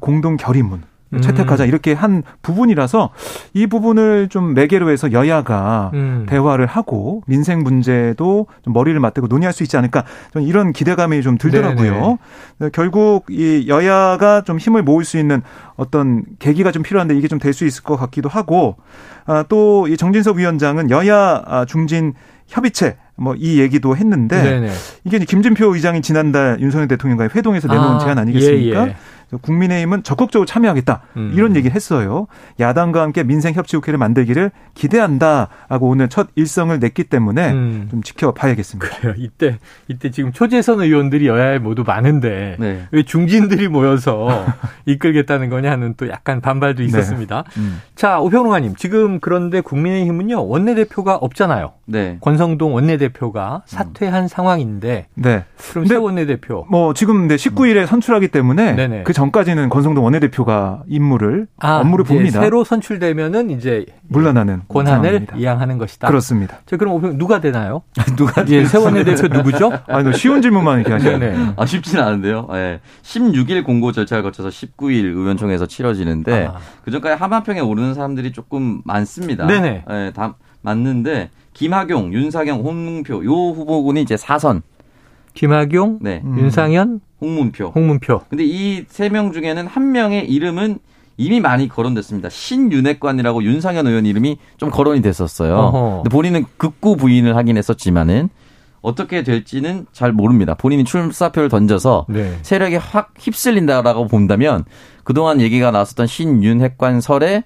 공동 0.00 0.36
결의문 0.36 0.82
음. 1.12 1.20
채택하자 1.20 1.66
이렇게 1.66 1.92
한 1.92 2.24
부분이라서 2.42 3.10
이 3.52 3.68
부분을 3.68 4.28
좀 4.30 4.52
매개로 4.54 4.90
해서 4.90 5.12
여야가 5.12 5.92
음. 5.94 6.26
대화를 6.28 6.66
하고 6.66 7.22
민생 7.26 7.62
문제도 7.62 8.46
좀 8.62 8.72
머리를 8.72 8.98
맞대고 8.98 9.28
논의할 9.28 9.52
수 9.52 9.62
있지 9.62 9.76
않을까 9.76 10.02
저는 10.32 10.48
이런 10.48 10.72
기대감이 10.72 11.22
좀 11.22 11.38
들더라고요. 11.38 11.92
네네. 11.92 12.18
네, 12.58 12.68
결국 12.72 13.26
이 13.30 13.66
여야가 13.68 14.40
좀 14.42 14.58
힘을 14.58 14.82
모을 14.82 15.04
수 15.04 15.16
있는 15.18 15.42
어떤 15.76 16.24
계기가 16.40 16.72
좀 16.72 16.82
필요한데 16.82 17.16
이게 17.16 17.28
좀 17.28 17.38
될 17.38 17.52
수 17.52 17.64
있을 17.64 17.84
것 17.84 17.96
같기도 17.96 18.28
하고 18.28 18.74
아, 19.26 19.44
또 19.48 19.86
이 19.88 19.96
정진석 19.96 20.36
위원장은 20.38 20.90
여야 20.90 21.42
아, 21.46 21.64
중진 21.64 22.14
협의체 22.54 22.96
뭐 23.16 23.34
이 23.38 23.60
얘기도 23.60 23.96
했는데 23.96 24.42
네네. 24.42 24.72
이게 25.04 25.18
김진표 25.18 25.74
의장이 25.74 26.02
지난달 26.02 26.58
윤석열 26.60 26.88
대통령과의 26.88 27.30
회동에서 27.34 27.68
내놓은 27.68 27.96
아, 27.96 27.98
제안 27.98 28.18
아니겠습니까? 28.18 28.86
예, 28.86 28.90
예. 28.90 28.96
국민의힘은 29.40 30.02
적극적으로 30.02 30.46
참여하겠다 30.46 31.00
음. 31.16 31.32
이런 31.34 31.56
얘기를 31.56 31.74
했어요. 31.74 32.26
야당과 32.60 33.00
함께 33.02 33.22
민생 33.22 33.54
협치 33.54 33.76
국회를 33.76 33.98
만들기를 33.98 34.50
기대한다라고 34.74 35.88
오늘 35.88 36.08
첫 36.08 36.28
일성을 36.34 36.78
냈기 36.78 37.04
때문에 37.04 37.52
음. 37.52 37.88
좀 37.90 38.02
지켜봐야겠습니다. 38.02 38.86
그래요. 38.98 39.14
이때 39.16 39.58
이때 39.88 40.10
지금 40.10 40.32
초재선 40.32 40.80
의원들이 40.82 41.26
여야에 41.26 41.58
모두 41.58 41.84
많은데 41.86 42.56
네. 42.58 42.82
왜 42.90 43.02
중진들이 43.02 43.68
모여서 43.68 44.44
이끌겠다는 44.86 45.48
거냐 45.48 45.70
하는 45.70 45.94
또 45.96 46.08
약간 46.08 46.40
반발도 46.40 46.80
네. 46.82 46.86
있었습니다. 46.86 47.44
네. 47.54 47.60
음. 47.60 47.80
자 47.94 48.20
오평론가님 48.20 48.76
지금 48.76 49.20
그런데 49.20 49.60
국민의힘은요 49.60 50.46
원내대표가 50.46 51.16
없잖아요. 51.16 51.72
네. 51.86 52.18
권성동 52.20 52.74
원내대표가 52.74 53.62
사퇴한 53.66 54.28
상황인데 54.28 55.06
네. 55.14 55.44
그럼 55.70 55.86
새 55.86 55.96
원내대표 55.96 56.66
뭐 56.70 56.92
지금 56.94 57.26
네 57.28 57.36
19일에 57.36 57.86
선출하기 57.86 58.28
때문에 58.28 58.74
네네. 58.74 59.02
그 59.04 59.14
전 59.14 59.23
까지는 59.30 59.68
권성동 59.68 60.04
원내대표가 60.04 60.82
임무를 60.88 61.46
아, 61.58 61.76
업무를 61.76 62.04
봅니다. 62.04 62.40
새로 62.40 62.64
선출되면은 62.64 63.50
이제 63.50 63.86
물러나는 64.08 64.62
권한을 64.68 65.02
상황입니다. 65.02 65.36
이양하는 65.36 65.78
것이다. 65.78 66.08
그렇습니다. 66.08 66.58
자, 66.66 66.76
그럼 66.76 67.18
누가 67.18 67.40
되나요? 67.40 67.82
누가 68.16 68.44
예, 68.48 68.64
새 68.64 68.78
원내대표 68.78 69.28
누구죠? 69.28 69.72
아니, 69.86 70.12
쉬운 70.14 70.42
질문만 70.42 70.80
이렇게 70.80 70.92
하시네. 70.92 71.54
아, 71.56 71.66
쉽지는 71.66 72.02
않은데요. 72.02 72.48
예. 72.52 72.80
16일 73.02 73.64
공고 73.64 73.92
절차를 73.92 74.22
거쳐서 74.22 74.48
19일 74.48 75.04
의원총회에서 75.04 75.66
치러지는데 75.66 76.46
아. 76.46 76.58
그 76.84 76.90
전까지 76.90 77.20
하마평에 77.20 77.60
오르는 77.60 77.94
사람들이 77.94 78.32
조금 78.32 78.82
많습니다. 78.84 79.46
네네. 79.46 79.84
예, 79.88 80.12
다 80.14 80.34
맞는데 80.62 81.30
김학용, 81.52 82.12
윤사경, 82.12 82.60
홍문표 82.60 83.24
요 83.24 83.30
후보군이 83.30 84.02
이제 84.02 84.16
사선 84.16 84.62
김학용, 85.34 85.98
네. 86.00 86.22
음. 86.24 86.38
윤상현, 86.38 87.00
홍문표. 87.28 87.72
홍문표. 87.74 88.22
근데 88.28 88.44
이 88.44 88.84
세 88.88 89.08
명 89.08 89.32
중에는 89.32 89.66
한 89.66 89.92
명의 89.92 90.28
이름은 90.28 90.78
이미 91.16 91.40
많이 91.40 91.68
거론됐습니다. 91.68 92.28
신윤핵관이라고 92.28 93.42
윤상현 93.44 93.86
의원 93.86 94.04
이름이 94.04 94.36
좀 94.56 94.70
거론이 94.70 95.00
됐었어요. 95.00 95.54
어허. 95.56 96.02
근데 96.02 96.08
본인은 96.10 96.44
극구 96.56 96.96
부인을 96.96 97.36
하긴 97.36 97.56
했었지만은 97.56 98.28
어떻게 98.82 99.22
될지는 99.22 99.86
잘 99.92 100.12
모릅니다. 100.12 100.54
본인이 100.54 100.84
출사표를 100.84 101.48
던져서 101.48 102.06
네. 102.08 102.36
세력이 102.42 102.76
확 102.76 103.14
휩쓸린다라고 103.18 104.08
본다면 104.08 104.64
그동안 105.04 105.40
얘기가 105.40 105.70
나왔었던 105.70 106.06
신윤핵관 106.06 107.00
설에 107.00 107.44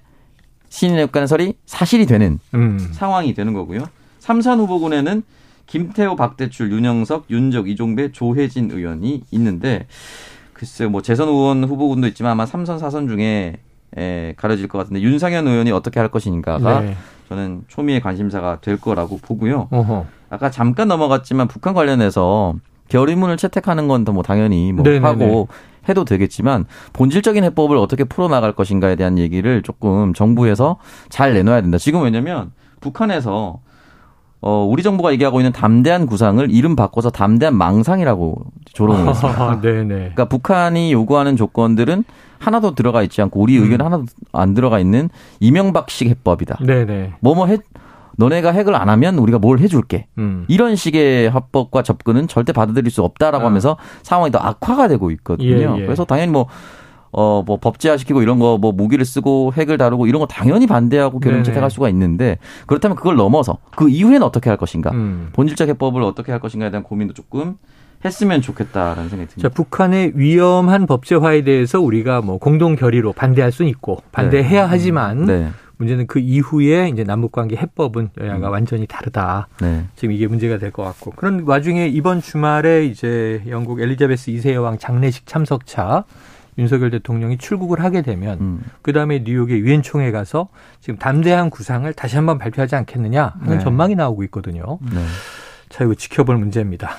신윤핵관 0.69 1.27
설이 1.27 1.53
사실이 1.65 2.05
되는 2.07 2.39
음. 2.55 2.77
상황이 2.91 3.33
되는 3.33 3.53
거고요. 3.53 3.85
삼선 4.19 4.59
후보군에는 4.59 5.23
김태호, 5.69 6.15
박대출, 6.15 6.71
윤영석, 6.71 7.25
윤적, 7.29 7.69
이종배, 7.69 8.11
조혜진 8.11 8.71
의원이 8.71 9.23
있는데 9.31 9.85
글쎄요, 10.53 10.89
뭐 10.89 11.01
재선 11.01 11.29
의원 11.29 11.63
후보군도 11.63 12.07
있지만 12.07 12.31
아마 12.33 12.45
삼선 12.45 12.79
사선 12.79 13.07
중에 13.07 13.57
에, 13.97 14.33
가려질 14.35 14.67
것 14.67 14.77
같은데 14.79 15.01
윤상현 15.01 15.47
의원이 15.47 15.71
어떻게 15.71 15.99
할 15.99 16.09
것인가가 16.09 16.81
네. 16.81 16.95
저는 17.29 17.63
초미의 17.67 18.01
관심사가 18.01 18.59
될 18.61 18.77
거라고 18.77 19.17
보고요. 19.21 19.67
어허. 19.71 20.05
아까 20.29 20.51
잠깐 20.51 20.87
넘어갔지만 20.87 21.47
북한 21.47 21.73
관련해서 21.73 22.55
결의문을 22.89 23.37
채택하는 23.37 23.87
건 23.87 24.03
더 24.03 24.11
뭐 24.11 24.23
당연히 24.23 24.71
뭐 24.73 24.83
네네네. 24.83 25.05
하고 25.05 25.47
해도 25.87 26.03
되겠지만 26.05 26.65
본질적인 26.93 27.43
해법을 27.43 27.77
어떻게 27.77 28.03
풀어나갈 28.03 28.53
것인가에 28.53 28.95
대한 28.95 29.17
얘기를 29.19 29.61
조금 29.61 30.13
정부에서 30.13 30.77
잘 31.09 31.33
내놔야 31.33 31.61
된다. 31.61 31.77
지금 31.77 32.01
왜냐면 32.03 32.51
북한에서 32.81 33.59
어, 34.41 34.65
우리 34.69 34.83
정부가 34.83 35.11
얘기하고 35.13 35.41
있는 35.41 35.51
담대한 35.51 36.05
구상을 36.05 36.49
이름 36.49 36.75
바꿔서 36.75 37.09
담대한 37.09 37.55
망상이라고 37.55 38.45
조롱을 38.73 39.09
했습니다. 39.09 39.61
네네. 39.61 39.87
그러니까 40.15 40.25
북한이 40.25 40.93
요구하는 40.93 41.35
조건들은 41.35 42.03
하나도 42.39 42.73
들어가 42.73 43.03
있지 43.03 43.21
않고 43.21 43.41
우리 43.41 43.55
의견 43.55 43.81
음. 43.81 43.85
하나도 43.85 44.05
안 44.31 44.53
들어가 44.53 44.79
있는 44.79 45.09
이명박식 45.41 46.07
해법이다. 46.07 46.59
네네. 46.65 47.15
뭐뭐 47.19 47.47
해 47.47 47.57
너네가 48.17 48.51
핵을 48.51 48.75
안 48.75 48.89
하면 48.89 49.17
우리가 49.17 49.39
뭘 49.39 49.59
해줄게. 49.59 50.07
음. 50.17 50.45
이런 50.49 50.75
식의 50.75 51.29
합법과 51.29 51.83
접근은 51.83 52.27
절대 52.27 52.51
받아들일 52.51 52.91
수 52.91 53.01
없다라고 53.03 53.45
아. 53.45 53.47
하면서 53.47 53.77
상황이 54.03 54.29
더 54.31 54.39
악화가 54.39 54.89
되고 54.89 55.09
있거든요. 55.11 55.77
예, 55.77 55.81
예. 55.81 55.85
그래서 55.85 56.03
당연히 56.03 56.31
뭐 56.31 56.47
어, 57.11 57.43
뭐 57.45 57.57
법제화시키고 57.57 58.21
이런 58.21 58.39
거 58.39 58.57
뭐 58.59 58.71
무기를 58.71 59.05
쓰고 59.05 59.53
핵을 59.55 59.77
다루고 59.77 60.07
이런 60.07 60.19
거 60.19 60.25
당연히 60.27 60.67
반대하고 60.67 61.19
결혼 61.19 61.43
채택할 61.43 61.69
수가 61.71 61.87
있는데 61.89 62.37
그렇다면 62.67 62.95
그걸 62.97 63.15
넘어서 63.15 63.57
그 63.75 63.89
이후에는 63.89 64.23
어떻게 64.23 64.49
할 64.49 64.57
것인가? 64.57 64.91
음. 64.91 65.29
본질적 65.33 65.69
해법을 65.69 66.01
어떻게 66.03 66.31
할 66.31 66.39
것인가에 66.41 66.69
대한 66.71 66.83
고민도 66.83 67.13
조금 67.13 67.55
했으면 68.05 68.41
좋겠다라는 68.41 69.09
생각이 69.09 69.29
듭니다. 69.29 69.49
자, 69.49 69.53
북한의 69.53 70.13
위험한 70.15 70.85
법제화에 70.87 71.43
대해서 71.43 71.79
우리가 71.81 72.21
뭐 72.21 72.37
공동 72.37 72.75
결의로 72.75 73.13
반대할 73.13 73.51
수는 73.51 73.69
있고 73.71 74.01
반대해야 74.11 74.63
네. 74.63 74.67
하지만 74.69 75.25
네. 75.25 75.49
문제는 75.77 76.07
그 76.07 76.19
이후에 76.19 76.89
이제 76.89 77.03
남북 77.03 77.31
관계 77.31 77.55
해법은 77.55 78.09
여야가 78.19 78.47
음. 78.47 78.51
완전히 78.51 78.85
다르다. 78.87 79.47
네. 79.61 79.85
지금 79.95 80.13
이게 80.13 80.27
문제가 80.27 80.57
될 80.57 80.71
것 80.71 80.83
같고 80.83 81.11
그런 81.11 81.43
와중에 81.45 81.87
이번 81.87 82.21
주말에 82.21 82.85
이제 82.85 83.41
영국 83.47 83.79
엘리자베스 83.81 84.31
2세 84.31 84.53
여왕 84.53 84.77
장례식 84.77 85.25
참석차 85.25 86.03
윤석열 86.59 86.91
대통령이 86.91 87.37
출국을 87.37 87.81
하게 87.81 88.01
되면 88.01 88.39
음. 88.39 88.63
그다음에 88.81 89.23
뉴욕의 89.25 89.59
유엔 89.59 89.81
총회 89.81 90.11
가서 90.11 90.49
지금 90.81 90.99
담대한 90.99 91.49
구상을 91.49 91.91
다시 91.93 92.17
한번 92.17 92.37
발표하지 92.37 92.75
않겠느냐 92.75 93.35
하는 93.39 93.57
네. 93.57 93.63
전망이 93.63 93.95
나오고 93.95 94.23
있거든요. 94.25 94.77
네. 94.81 95.03
자, 95.69 95.85
이거 95.85 95.95
지켜볼 95.95 96.37
문제입니다. 96.37 96.97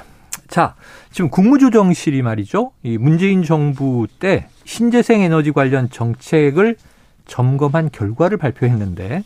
자, 0.48 0.74
지금 1.12 1.30
국무조정실이 1.30 2.22
말이죠. 2.22 2.72
이 2.82 2.98
문재인 2.98 3.42
정부 3.42 4.06
때 4.18 4.48
신재생 4.64 5.20
에너지 5.20 5.52
관련 5.52 5.90
정책을 5.90 6.76
점검한 7.26 7.90
결과를 7.92 8.38
발표했는데 8.38 9.22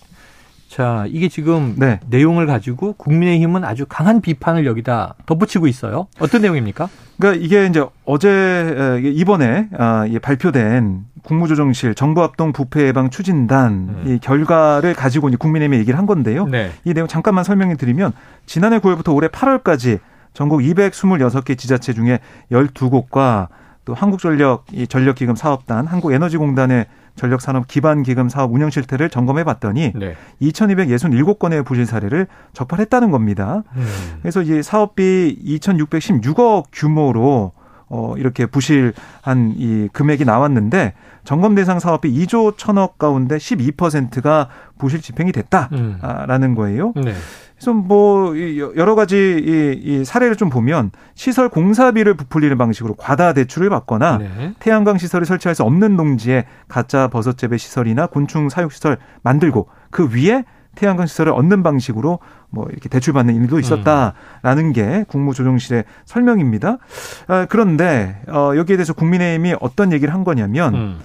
자, 0.75 1.05
이게 1.07 1.29
지금 1.29 1.77
네. 1.79 2.01
내용을 2.09 2.47
가지고 2.49 2.95
국민의힘은 2.95 3.63
아주 3.63 3.87
강한 3.89 4.21
비판을 4.21 4.67
여기다 4.67 5.15
덧붙이고 5.25 5.69
있어요. 5.69 6.09
어떤 6.19 6.43
내용입니까? 6.43 6.89
그러니까 7.17 7.45
이게 7.45 7.67
이제 7.67 7.87
어제 8.05 9.01
이번에 9.05 9.69
아, 9.79 10.05
발표된 10.21 11.05
국무조정실 11.23 11.95
정부합동 11.95 12.53
부패 12.53 12.89
예방 12.89 13.09
추진단 13.09 13.73
음. 13.73 14.03
이 14.05 14.19
결과를 14.19 14.95
가지고 14.95 15.29
이제 15.29 15.37
국민의힘에 15.37 15.79
얘기를 15.79 15.97
한 15.97 16.07
건데요. 16.07 16.47
네. 16.47 16.73
이 16.83 16.93
내용 16.93 17.07
잠깐만 17.07 17.45
설명해 17.45 17.77
드리면 17.77 18.13
지난해 18.45 18.81
9월부터 18.81 19.15
올해 19.15 19.29
8월까지 19.29 20.01
전국 20.33 20.59
226개 20.59 21.57
지자체 21.57 21.93
중에 21.93 22.19
12곳과 22.51 23.47
또 23.85 23.95
한국전력 23.95 24.65
이 24.73 24.89
전력기금 24.89 25.37
사업단, 25.37 25.87
한국에너지공단의 25.87 26.87
전력산업 27.17 27.69
기반 27.69 28.03
기금 28.03 28.29
사업 28.29 28.53
운영 28.53 28.71
실태를 28.71 29.09
점검해 29.09 29.45
봤더니 29.45 29.93
네. 29.95 30.17
2,267건의 30.43 31.65
부실 31.65 31.87
사례를 31.87 32.27
적발했다는 32.53 33.11
겁니다. 33.11 33.63
음. 33.77 33.87
그래서 34.21 34.43
이 34.43 34.63
사업비 34.63 35.39
2,616억 35.45 36.65
규모로 36.73 37.53
어 37.89 38.15
이렇게 38.17 38.47
부실한 38.47 39.55
이 39.57 39.89
금액이 39.93 40.25
나왔는데 40.25 40.95
점검 41.25 41.55
대상 41.55 41.79
사업비 41.79 42.13
2조 42.13 42.57
1천억 42.57 42.99
가운데 42.99 43.37
12%가 43.37 44.49
부실 44.79 45.01
집행이 45.01 45.33
됐다라는 45.33 46.51
음. 46.51 46.55
거예요. 46.55 46.93
네. 46.97 47.15
그래서 47.55 47.73
뭐 47.73 48.35
여러 48.77 48.95
가지 48.95 49.81
이, 49.83 50.05
사례를 50.05 50.37
좀 50.37 50.51
보면 50.51 50.91
시설 51.15 51.49
공사비를 51.49 52.15
부풀리는 52.15 52.59
방식으로 52.59 52.95
과다 52.95 53.33
대출을 53.33 53.71
받거나 53.71 54.19
네. 54.19 54.55
태양광 54.59 54.99
시설을 54.99 55.25
설치할 55.25 55.55
수 55.55 55.63
없는 55.63 55.97
농지에 55.97 56.45
가짜 56.69 57.09
버섯 57.09 57.39
재배 57.39 57.57
시설이나 57.57 58.07
곤충 58.07 58.49
사육 58.49 58.73
시설 58.73 58.99
만들고 59.23 59.69
그 59.91 60.09
위에 60.13 60.45
태양광 60.75 61.07
시설을 61.07 61.33
얻는 61.33 61.63
방식으로 61.63 62.19
뭐 62.51 62.67
이렇게 62.71 62.89
대출받는 62.89 63.35
일도 63.35 63.59
있었다라는 63.59 64.73
게 64.73 65.05
국무조정실의 65.09 65.85
설명입니다. 66.05 66.79
아, 67.27 67.47
그런데 67.49 68.21
어, 68.29 68.53
여기에 68.57 68.77
대해서 68.77 68.93
국민의힘이 68.93 69.57
어떤 69.61 69.93
얘기를 69.93 70.13
한 70.13 70.25
거냐면 70.25 70.75
음. 70.75 70.99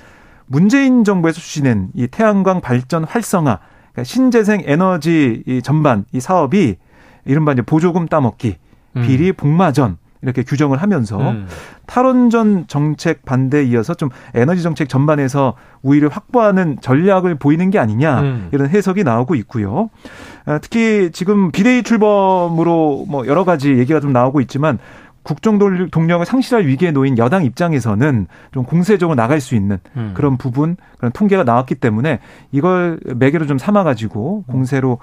문재인 0.46 1.04
정부에서 1.04 1.40
추진한 1.40 1.90
이 1.94 2.08
태양광 2.08 2.62
발전 2.62 3.04
활성화 3.04 3.60
그러니까 3.92 4.04
신재생 4.04 4.64
에너지 4.66 5.44
이 5.46 5.62
전반 5.62 6.06
이 6.12 6.20
사업이 6.20 6.78
이른바 7.26 7.54
이제 7.54 7.62
보조금 7.62 8.08
따먹기, 8.08 8.58
음. 8.98 9.02
비리 9.04 9.32
복마전 9.34 9.98
이렇게 10.22 10.44
규정을 10.44 10.82
하면서 10.82 11.18
음. 11.18 11.48
탈원전 11.86 12.66
정책 12.68 13.24
반대에 13.26 13.64
이어서 13.64 13.94
좀 13.94 14.10
에너지 14.34 14.62
정책 14.62 14.90
전반에서 14.90 15.56
우위를 15.82 16.10
확보하는 16.10 16.78
전략을 16.82 17.36
보이는 17.36 17.70
게 17.70 17.80
아니냐 17.80 18.20
음. 18.22 18.50
이런 18.52 18.70
해석이 18.70 19.04
나오고 19.04 19.36
있고요. 19.36 19.90
아, 20.46 20.58
특히 20.60 21.12
지금 21.14 21.52
비대위 21.52 21.84
출범으로 21.84 23.06
뭐 23.08 23.28
여러 23.28 23.46
가지 23.46 23.78
얘기가 23.78 24.00
좀 24.00 24.12
나오고 24.12 24.42
있지만 24.42 24.78
국정 25.24 25.60
동력을 25.90 26.26
상실할 26.26 26.66
위기에 26.66 26.92
놓인 26.92 27.18
여당 27.18 27.44
입장에서는 27.44 28.28
좀 28.52 28.64
공세적으로 28.64 29.16
나갈 29.16 29.42
수 29.42 29.56
있는 29.56 29.80
음. 29.96 30.12
그런 30.16 30.38
부분 30.38 30.78
그런 30.98 31.12
통계가 31.12 31.44
나왔기 31.44 31.76
때문에 31.76 32.20
이걸 32.52 33.00
매개로 33.04 33.46
좀 33.46 33.58
삼아 33.58 33.84
가지고 33.84 34.44
공세로 34.48 35.00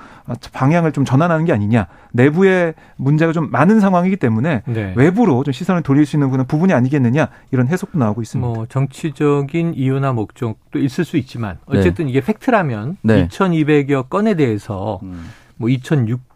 방향을 0.52 0.92
좀 0.92 1.04
전환하는 1.04 1.44
게 1.44 1.52
아니냐 1.52 1.86
내부에 2.12 2.74
문제가 2.96 3.32
좀 3.32 3.50
많은 3.50 3.80
상황이기 3.80 4.16
때문에 4.16 4.62
네. 4.66 4.92
외부로 4.96 5.42
좀 5.44 5.52
시선을 5.52 5.82
돌릴 5.82 6.06
수 6.06 6.16
있는 6.16 6.30
부분이 6.46 6.72
아니겠느냐 6.72 7.28
이런 7.50 7.68
해석도 7.68 7.98
나오고 7.98 8.22
있습니다. 8.22 8.46
뭐 8.46 8.66
정치적인 8.66 9.74
이유나 9.74 10.12
목적도 10.12 10.78
있을 10.78 11.04
수 11.04 11.16
있지만 11.16 11.58
어쨌든 11.66 12.06
네. 12.06 12.10
이게 12.12 12.20
팩트라면 12.20 12.96
네. 13.02 13.28
2,200여 13.28 14.08
건에 14.08 14.34
대해서 14.34 15.00
음. 15.02 15.26
뭐 15.56 15.68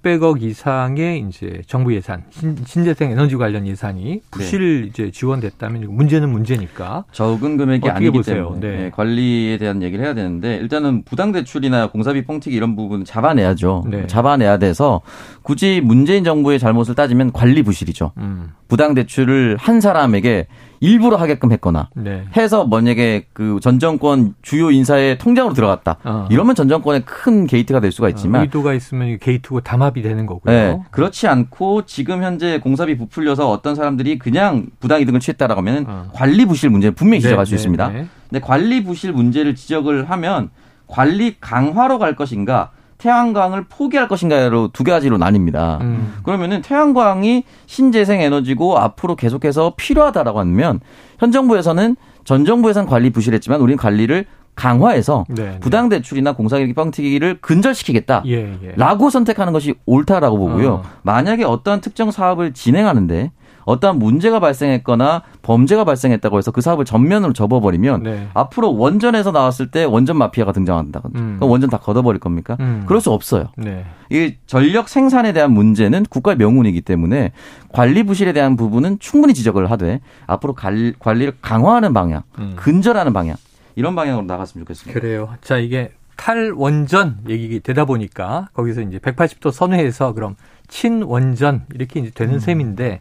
2,600억 0.04 0.42
이상의 0.42 1.24
이제 1.28 1.62
정부 1.66 1.94
예산, 1.94 2.22
신, 2.30 2.84
재생 2.84 3.10
에너지 3.10 3.36
관련 3.36 3.66
예산이 3.66 4.22
부실 4.30 4.82
네. 4.82 4.86
이제 4.88 5.10
지원됐다면 5.10 5.94
문제는 5.94 6.30
문제니까 6.30 7.04
적은 7.12 7.56
금액이 7.56 7.88
아니기 7.88 8.10
보세요? 8.10 8.44
때문에 8.54 8.60
네. 8.60 8.76
네, 8.84 8.90
관리에 8.90 9.58
대한 9.58 9.82
얘기를 9.82 10.04
해야 10.04 10.14
되는데 10.14 10.56
일단은 10.56 11.02
부당 11.04 11.32
대출이나 11.32 11.88
공사비 11.88 12.24
펑튀기 12.24 12.54
이런 12.54 12.76
부분은 12.76 13.04
잡아내야죠. 13.04 13.84
네. 13.88 14.06
잡아내야 14.06 14.58
돼서 14.58 15.02
굳이 15.42 15.80
문재인 15.82 16.24
정부의 16.24 16.58
잘못을 16.58 16.94
따지면 16.94 17.32
관리 17.32 17.62
부실이죠. 17.62 18.12
음. 18.18 18.50
부당 18.68 18.94
대출을 18.94 19.56
한 19.58 19.80
사람에게 19.80 20.46
일부러 20.82 21.16
하게끔 21.16 21.52
했거나 21.52 21.90
네. 21.94 22.24
해서 22.36 22.66
만약에 22.66 23.26
그 23.34 23.50
전 23.60 23.78
정권 23.78 24.34
주요 24.40 24.70
인사의 24.70 25.18
통장으로 25.18 25.52
들어갔다. 25.54 25.98
어. 26.04 26.26
이러면 26.30 26.54
전 26.54 26.68
정권의 26.68 27.02
큰 27.04 27.46
게이트가 27.46 27.80
될 27.80 27.92
수가 27.92 28.06
어, 28.06 28.10
있지만 28.10 28.42
의도가 28.42 28.72
있으면 28.72 29.18
게이트고 29.18 29.60
담합 29.60 29.89
이 29.96 30.02
되는 30.02 30.26
거고요. 30.26 30.52
네. 30.52 30.80
그렇지 30.90 31.26
않고 31.26 31.86
지금 31.86 32.22
현재 32.22 32.58
공사비 32.58 32.96
부풀려서 32.96 33.50
어떤 33.50 33.74
사람들이 33.74 34.18
그냥 34.18 34.66
부당 34.78 35.00
이득을 35.00 35.20
취했다라고 35.20 35.60
하면 35.60 35.84
어. 35.88 36.08
관리 36.12 36.46
부실 36.46 36.70
문제 36.70 36.90
분명히 36.90 37.20
네, 37.20 37.28
지적할 37.28 37.44
네, 37.44 37.48
수 37.48 37.54
있습니다. 37.54 37.88
네. 37.88 38.06
근데 38.28 38.40
관리 38.40 38.84
부실 38.84 39.12
문제를 39.12 39.54
지적을 39.54 40.10
하면 40.10 40.50
관리 40.86 41.36
강화로 41.40 41.98
갈 41.98 42.16
것인가 42.16 42.70
태양광을 42.98 43.64
포기할 43.68 44.08
것인가로 44.08 44.68
두 44.72 44.84
가지로 44.84 45.16
나뉩니다. 45.16 45.80
음. 45.80 46.14
그러면은 46.22 46.60
태양광이 46.60 47.44
신재생 47.66 48.20
에너지고 48.20 48.78
앞으로 48.78 49.16
계속해서 49.16 49.74
필요하다라고 49.76 50.38
하면 50.40 50.80
현 51.18 51.32
정부에서는 51.32 51.96
전 52.24 52.44
정부에서는 52.44 52.86
관리 52.88 53.10
부실했지만 53.10 53.60
우리는 53.60 53.78
관리를 53.78 54.26
강화해서 54.54 55.24
네, 55.28 55.42
네. 55.42 55.60
부당 55.60 55.88
대출이나 55.88 56.32
공사기기 56.32 56.74
뻥튀기를 56.74 57.38
근절시키겠다라고 57.40 58.28
예, 58.28 58.58
예. 58.62 59.10
선택하는 59.10 59.52
것이 59.52 59.74
옳다라고 59.86 60.36
보고요. 60.36 60.72
어. 60.72 60.82
만약에 61.02 61.44
어떠한 61.44 61.80
특정 61.80 62.10
사업을 62.10 62.52
진행하는데 62.52 63.30
어떠한 63.64 63.98
문제가 63.98 64.40
발생했거나 64.40 65.22
범죄가 65.42 65.84
발생했다고 65.84 66.38
해서 66.38 66.50
그 66.50 66.60
사업을 66.60 66.84
전면으로 66.84 67.32
접어버리면 67.32 68.02
네. 68.02 68.28
앞으로 68.34 68.76
원전에서 68.76 69.30
나왔을 69.30 69.70
때 69.70 69.84
원전 69.84 70.16
마피아가 70.18 70.52
등장한다. 70.52 71.02
음. 71.14 71.36
그럼 71.38 71.50
원전 71.50 71.70
다 71.70 71.78
걷어버릴 71.78 72.20
겁니까? 72.20 72.56
음. 72.60 72.84
그럴 72.86 73.00
수 73.00 73.10
없어요. 73.12 73.48
네. 73.56 73.84
이 74.10 74.34
전력 74.46 74.88
생산에 74.88 75.32
대한 75.32 75.52
문제는 75.52 76.06
국가의 76.10 76.36
명운이기 76.36 76.80
때문에 76.80 77.32
관리 77.70 78.02
부실에 78.02 78.32
대한 78.32 78.56
부분은 78.56 78.98
충분히 78.98 79.34
지적을 79.34 79.70
하되 79.70 80.00
앞으로 80.26 80.54
관리를 80.54 81.34
강화하는 81.40 81.92
방향, 81.92 82.22
음. 82.38 82.54
근절하는 82.56 83.12
방향 83.12 83.36
이런 83.80 83.94
방향으로 83.94 84.26
나갔으면 84.26 84.66
좋겠습니다. 84.66 85.00
그래요. 85.00 85.34
자 85.40 85.56
이게 85.56 85.90
탈원전 86.16 87.20
얘기 87.30 87.60
되다 87.60 87.86
보니까 87.86 88.50
거기서 88.52 88.82
이제 88.82 88.98
180도 88.98 89.50
선회해서 89.50 90.12
그럼 90.12 90.36
친원전 90.68 91.64
이렇게 91.72 92.00
이제 92.00 92.10
되는 92.10 92.34
음. 92.34 92.38
셈인데 92.38 93.00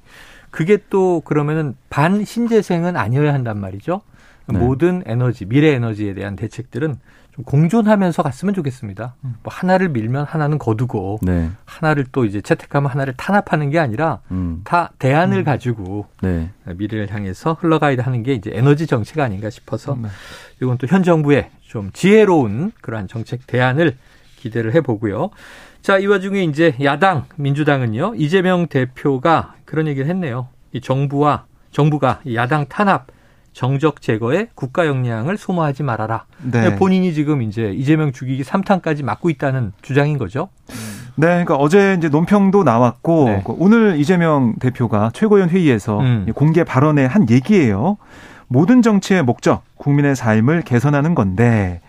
그게 0.51 0.77
또 0.89 1.19
그러면은 1.25 1.75
반신재생은 1.89 2.95
아니어야 2.95 3.33
한단 3.33 3.59
말이죠. 3.59 3.99
네. 4.53 4.59
모든 4.59 5.03
에너지, 5.05 5.45
미래 5.45 5.69
에너지에 5.73 6.13
대한 6.13 6.35
대책들은 6.35 6.95
좀 7.35 7.43
공존하면서 7.45 8.23
갔으면 8.23 8.53
좋겠습니다. 8.55 9.15
음. 9.23 9.35
뭐 9.43 9.53
하나를 9.53 9.89
밀면 9.89 10.25
하나는 10.25 10.57
거두고 10.57 11.19
네. 11.21 11.49
하나를 11.65 12.05
또 12.11 12.25
이제 12.25 12.41
채택하면 12.41 12.89
하나를 12.91 13.13
탄압하는 13.15 13.69
게 13.69 13.79
아니라 13.79 14.19
음. 14.31 14.61
다 14.63 14.91
대안을 14.99 15.39
음. 15.39 15.43
가지고 15.43 16.07
네. 16.21 16.49
미래를 16.65 17.13
향해서 17.13 17.53
흘러가야 17.59 17.97
하는 17.99 18.23
게 18.23 18.33
이제 18.33 18.51
에너지 18.53 18.87
정책 18.87 19.19
아닌가 19.19 19.49
싶어서 19.49 19.97
네. 20.01 20.09
이건 20.61 20.77
또 20.77 20.87
현 20.87 21.03
정부의 21.03 21.49
좀 21.61 21.91
지혜로운 21.93 22.71
그러한 22.81 23.07
정책 23.07 23.45
대안을 23.47 23.95
기대를 24.37 24.73
해보고요. 24.75 25.29
자, 25.81 25.97
이 25.97 26.07
와중에 26.07 26.43
이제 26.43 26.75
야당 26.83 27.25
민주당은요. 27.35 28.15
이재명 28.15 28.67
대표가 28.67 29.55
그런 29.65 29.87
얘기를 29.87 30.09
했네요. 30.09 30.47
이 30.73 30.81
정부와 30.81 31.45
정부가 31.71 32.21
야당 32.33 32.65
탄압 32.67 33.07
정적 33.53 34.01
제거에 34.01 34.47
국가 34.55 34.85
역량을 34.85 35.37
소모하지 35.37 35.83
말아라. 35.83 36.25
네. 36.41 36.75
본인이 36.75 37.13
지금 37.13 37.41
이제 37.41 37.71
이재명 37.73 38.11
죽이기 38.11 38.43
3탄까지 38.43 39.03
맡고 39.03 39.29
있다는 39.29 39.73
주장인 39.81 40.17
거죠. 40.17 40.49
네, 41.15 41.27
그러니까 41.27 41.55
어제 41.55 41.95
이제 41.97 42.07
논평도 42.07 42.63
나왔고 42.63 43.25
네. 43.25 43.41
그 43.45 43.53
오늘 43.57 43.99
이재명 43.99 44.55
대표가 44.55 45.11
최고위원 45.13 45.49
회의에서 45.49 45.99
음. 45.99 46.25
공개 46.33 46.63
발언에 46.63 47.05
한 47.05 47.29
얘기예요. 47.29 47.97
모든 48.47 48.81
정치의 48.81 49.23
목적, 49.23 49.63
국민의 49.77 50.15
삶을 50.15 50.61
개선하는 50.61 51.15
건데 51.15 51.81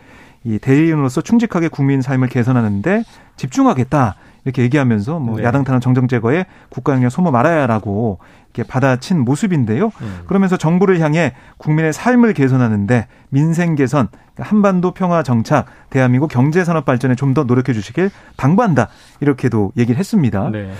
이 0.44 0.59
대의원으로서 0.59 1.20
충직하게 1.20 1.68
국민 1.68 2.03
삶을 2.03 2.29
개선하는데 2.29 3.05
집중하겠다 3.37 4.16
이렇게 4.44 4.62
얘기하면서 4.62 5.18
뭐 5.18 5.37
네. 5.37 5.44
야당 5.44 5.64
탄압 5.64 5.83
정정 5.83 6.09
제거에 6.09 6.46
국가 6.68 6.94
영역 6.94 7.11
소모 7.11 7.31
말아야라고 7.31 8.18
이렇게 8.53 8.69
받아친 8.69 9.21
모습인데요. 9.21 9.93
음. 10.01 10.21
그러면서 10.27 10.57
정부를 10.57 11.01
향해 11.01 11.35
국민의 11.59 11.93
삶을 11.93 12.35
개선하는데 12.35 13.07
민생 13.29 13.75
개선, 13.77 14.09
그러니까 14.35 14.45
한반도 14.45 14.91
평화 14.93 15.23
정착, 15.23 15.67
대한민국 15.91 16.29
경제 16.29 16.65
산업 16.65 16.85
발전에 16.85 17.15
좀 17.15 17.31
더 17.31 17.45
노력해 17.45 17.73
주시길 17.73 18.11
당부한다. 18.37 18.89
이렇게도 19.21 19.71
얘기를 19.77 19.99
했습니다. 20.01 20.51
네. 20.51 20.73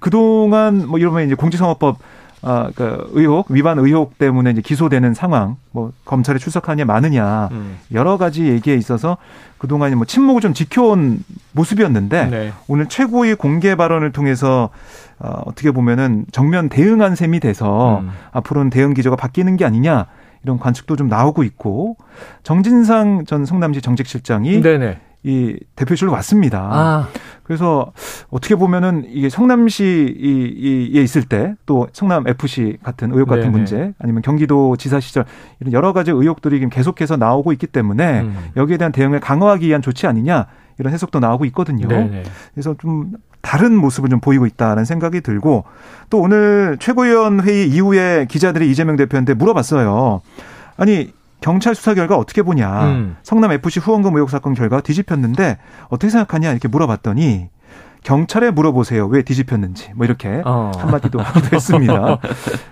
그동안 0.00 0.88
뭐 0.88 0.98
이러면 0.98 1.26
이제 1.26 1.34
공직선거법 1.34 1.98
아, 2.42 2.70
그 2.74 3.10
의혹, 3.12 3.50
위반 3.50 3.78
의혹 3.78 4.16
때문에 4.16 4.50
이제 4.50 4.62
기소되는 4.62 5.12
상황, 5.12 5.56
뭐 5.72 5.92
검찰에 6.04 6.38
출석하냐 6.38 6.86
마느냐 6.86 7.48
음. 7.52 7.78
여러 7.92 8.16
가지 8.16 8.46
얘기에 8.46 8.76
있어서 8.76 9.18
그 9.58 9.68
동안 9.68 9.94
뭐 9.96 10.06
침묵을 10.06 10.40
좀 10.40 10.54
지켜온 10.54 11.22
모습이었는데 11.52 12.26
네. 12.26 12.52
오늘 12.66 12.86
최고위 12.86 13.34
공개 13.34 13.74
발언을 13.74 14.12
통해서 14.12 14.70
어, 15.18 15.42
어떻게 15.44 15.70
보면은 15.70 16.24
정면 16.32 16.70
대응한 16.70 17.14
셈이 17.14 17.40
돼서 17.40 18.00
음. 18.00 18.10
앞으로는 18.32 18.70
대응 18.70 18.94
기조가 18.94 19.16
바뀌는 19.16 19.58
게 19.58 19.66
아니냐 19.66 20.06
이런 20.42 20.58
관측도 20.58 20.96
좀 20.96 21.08
나오고 21.08 21.42
있고 21.42 21.96
정진상 22.42 23.26
전 23.26 23.44
성남시 23.44 23.82
정책실장이 23.82 24.62
네네. 24.62 24.98
이 25.22 25.58
대표실로 25.76 26.12
왔습니다. 26.12 26.60
아. 26.72 27.08
그래서 27.42 27.92
어떻게 28.30 28.54
보면은 28.54 29.04
이게 29.08 29.28
성남시에 29.28 31.02
있을 31.02 31.24
때 31.24 31.54
또 31.66 31.88
성남 31.92 32.26
FC 32.26 32.78
같은 32.82 33.12
의혹 33.12 33.28
같은 33.28 33.42
네네. 33.42 33.52
문제 33.52 33.92
아니면 33.98 34.22
경기도 34.22 34.76
지사 34.76 35.00
시절 35.00 35.24
이런 35.60 35.72
여러 35.72 35.92
가지 35.92 36.10
의혹들이 36.10 36.68
계속해서 36.68 37.16
나오고 37.16 37.52
있기 37.52 37.66
때문에 37.66 38.20
음. 38.22 38.36
여기에 38.56 38.76
대한 38.76 38.92
대응을 38.92 39.20
강화하기 39.20 39.66
위한 39.66 39.82
조치 39.82 40.06
아니냐 40.06 40.46
이런 40.78 40.92
해석도 40.92 41.18
나오고 41.20 41.44
있거든요. 41.46 41.88
네네. 41.88 42.22
그래서 42.54 42.74
좀 42.78 43.12
다른 43.42 43.74
모습을 43.76 44.08
좀 44.10 44.20
보이고 44.20 44.46
있다는 44.46 44.84
생각이 44.84 45.20
들고 45.20 45.64
또 46.08 46.20
오늘 46.20 46.76
최고위원 46.80 47.40
회의 47.40 47.68
이후에 47.68 48.26
기자들이 48.28 48.70
이재명 48.70 48.96
대표한테 48.96 49.34
물어봤어요. 49.34 50.20
아니 50.76 51.12
경찰 51.40 51.74
수사 51.74 51.94
결과 51.94 52.16
어떻게 52.16 52.42
보냐. 52.42 52.84
음. 52.84 53.16
성남 53.22 53.52
FC 53.52 53.80
후원금 53.80 54.14
의혹 54.14 54.30
사건 54.30 54.54
결과 54.54 54.80
뒤집혔는데 54.80 55.58
어떻게 55.88 56.10
생각하냐 56.10 56.50
이렇게 56.50 56.68
물어봤더니 56.68 57.48
경찰에 58.02 58.50
물어보세요. 58.50 59.06
왜 59.06 59.22
뒤집혔는지. 59.22 59.92
뭐 59.94 60.06
이렇게 60.06 60.42
어. 60.44 60.72
한마디도 60.78 61.20
했습니다. 61.52 62.18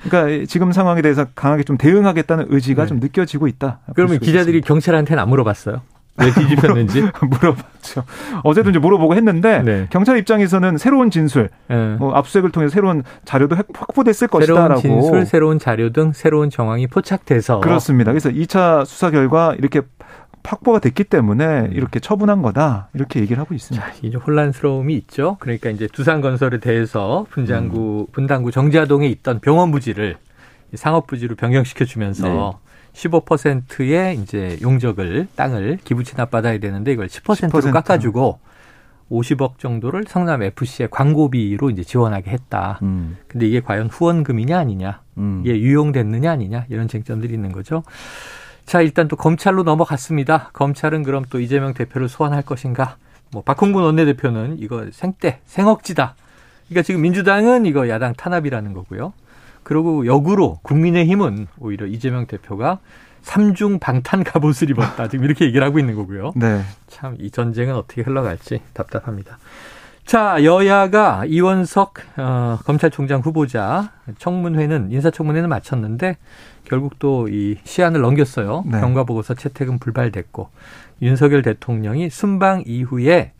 그러니까 0.09 0.47
지금 0.49 0.73
상황에 0.73 1.03
대해서 1.03 1.27
강하게 1.35 1.65
좀 1.65 1.77
대응하겠다는 1.77 2.47
의지가 2.49 2.85
네. 2.85 2.89
좀 2.89 3.01
느껴지고 3.01 3.47
있다. 3.47 3.81
그러면 3.95 4.19
기자들이 4.19 4.63
경찰한테는 4.63 5.23
안 5.23 5.29
물어봤어요? 5.29 5.83
왜 6.19 6.33
뒤집혔는지 6.33 7.03
물어봤죠. 7.23 8.05
어제도 8.43 8.71
이제 8.71 8.79
물어보고 8.79 9.15
했는데 9.15 9.63
네. 9.63 9.87
경찰 9.91 10.19
입장에서는 10.19 10.79
새로운 10.79 11.11
진술, 11.11 11.51
네. 11.69 11.97
뭐 11.97 12.15
압수수색을 12.15 12.51
통해 12.51 12.69
새로운 12.69 13.03
자료도 13.25 13.57
확보됐을 13.57 14.29
것이다라고. 14.29 14.81
새로운 14.81 15.03
진술, 15.03 15.27
새로운 15.27 15.59
자료 15.59 15.91
등 15.91 16.13
새로운 16.13 16.51
정황이 16.51 16.87
포착돼서 16.87 17.61
그렇습니다. 17.61 18.13
그래서 18.13 18.31
2차 18.31 18.85
수사 18.85 19.11
결과 19.11 19.55
이렇게 19.59 19.83
확보가 20.45 20.79
됐기 20.79 21.05
때문에 21.05 21.61
음. 21.61 21.73
이렇게 21.73 22.01
처분한 22.01 22.41
거다 22.43 22.89
이렇게 22.95 23.21
얘기를 23.21 23.39
하고 23.39 23.55
있습니다. 23.55 23.87
자, 23.87 23.93
이제 24.03 24.17
혼란스러움이 24.17 24.95
있죠. 24.95 25.37
그러니까 25.41 25.69
이제 25.69 25.87
두산건설에 25.87 26.59
대해서 26.59 27.27
분당구 27.31 28.07
음. 28.09 28.13
분당구 28.13 28.51
정자동에 28.51 29.07
있던 29.09 29.41
병원 29.41 29.71
부지를 29.71 30.17
상업 30.75 31.07
부지로 31.07 31.37
변경시켜 31.37 31.85
주면서 31.85 32.29
네. 32.29 32.68
15%의 32.92 34.18
이제 34.18 34.59
용적을 34.61 35.29
땅을 35.37 35.79
기부 35.85 36.05
취납 36.05 36.31
받아야 36.31 36.59
되는데 36.59 36.92
이걸 36.92 37.07
10%로 37.07 37.61
10%. 37.61 37.72
깎아주고 37.72 38.38
50억 39.11 39.59
정도를 39.59 40.05
성남 40.07 40.42
FC의 40.42 40.88
광고비로 40.90 41.70
이제 41.70 41.83
지원하게 41.83 42.31
했다. 42.31 42.79
음. 42.83 43.16
근데 43.27 43.46
이게 43.46 43.61
과연 43.61 43.88
후원금이냐 43.88 44.59
아니냐, 44.59 45.01
음. 45.16 45.42
이게 45.44 45.59
유용됐느냐 45.59 46.31
아니냐 46.31 46.66
이런 46.68 46.88
쟁점들이 46.88 47.33
있는 47.33 47.53
거죠. 47.53 47.83
자 48.66 48.83
일단 48.83 49.09
또 49.09 49.16
검찰로 49.16 49.62
넘어갔습니다. 49.62 50.51
검찰은 50.53 51.03
그럼 51.03 51.24
또 51.31 51.40
이재명 51.40 51.72
대표를 51.72 52.09
소환할 52.09 52.42
것인가? 52.42 52.96
뭐 53.31 53.42
박홍근 53.42 53.83
원내대표는 53.83 54.59
이거 54.59 54.87
생떼 54.92 55.40
생억지다. 55.46 56.14
그러니까 56.68 56.83
지금 56.83 57.01
민주당은 57.01 57.64
이거 57.64 57.88
야당 57.88 58.12
탄압이라는 58.14 58.74
거고요. 58.74 59.14
그리고 59.69 60.07
역으로 60.07 60.61
국민의힘은 60.63 61.47
오히려 61.59 61.85
이재명 61.85 62.25
대표가 62.27 62.79
삼중 63.21 63.81
방탄 63.81 64.25
갑옷을 64.25 64.71
입었다. 64.71 65.09
지금 65.09 65.27
이렇게 65.27 65.45
얘기를 65.45 65.63
하고 65.67 65.79
있는 65.79 65.95
거고요. 65.95 66.33
네. 66.37 66.63
참 66.87 67.17
이 67.21 67.31
전쟁은 67.31 67.75
어떻게 67.75 68.01
흘러갈지 68.01 68.63
답답합니다. 68.73 69.37
자, 70.07 70.43
여야가 70.43 71.27
이원석 71.27 71.97
어, 72.17 72.59
검찰총장 72.65 73.21
후보자 73.21 73.93
청문회는 74.17 74.91
인사청문회는 74.91 75.51
마쳤는데 75.51 76.17
결국 76.65 76.99
또 76.99 77.29
이 77.29 77.57
시한을 77.65 78.01
넘겼어요. 78.01 78.65
네. 78.65 78.81
경과 78.81 79.05
보고서 79.05 79.35
채택은 79.35 79.81
불발됐고 79.81 80.49
윤석열 81.03 81.43
대통령이 81.43 82.09
순방 82.09 82.63
이후에 82.65 83.33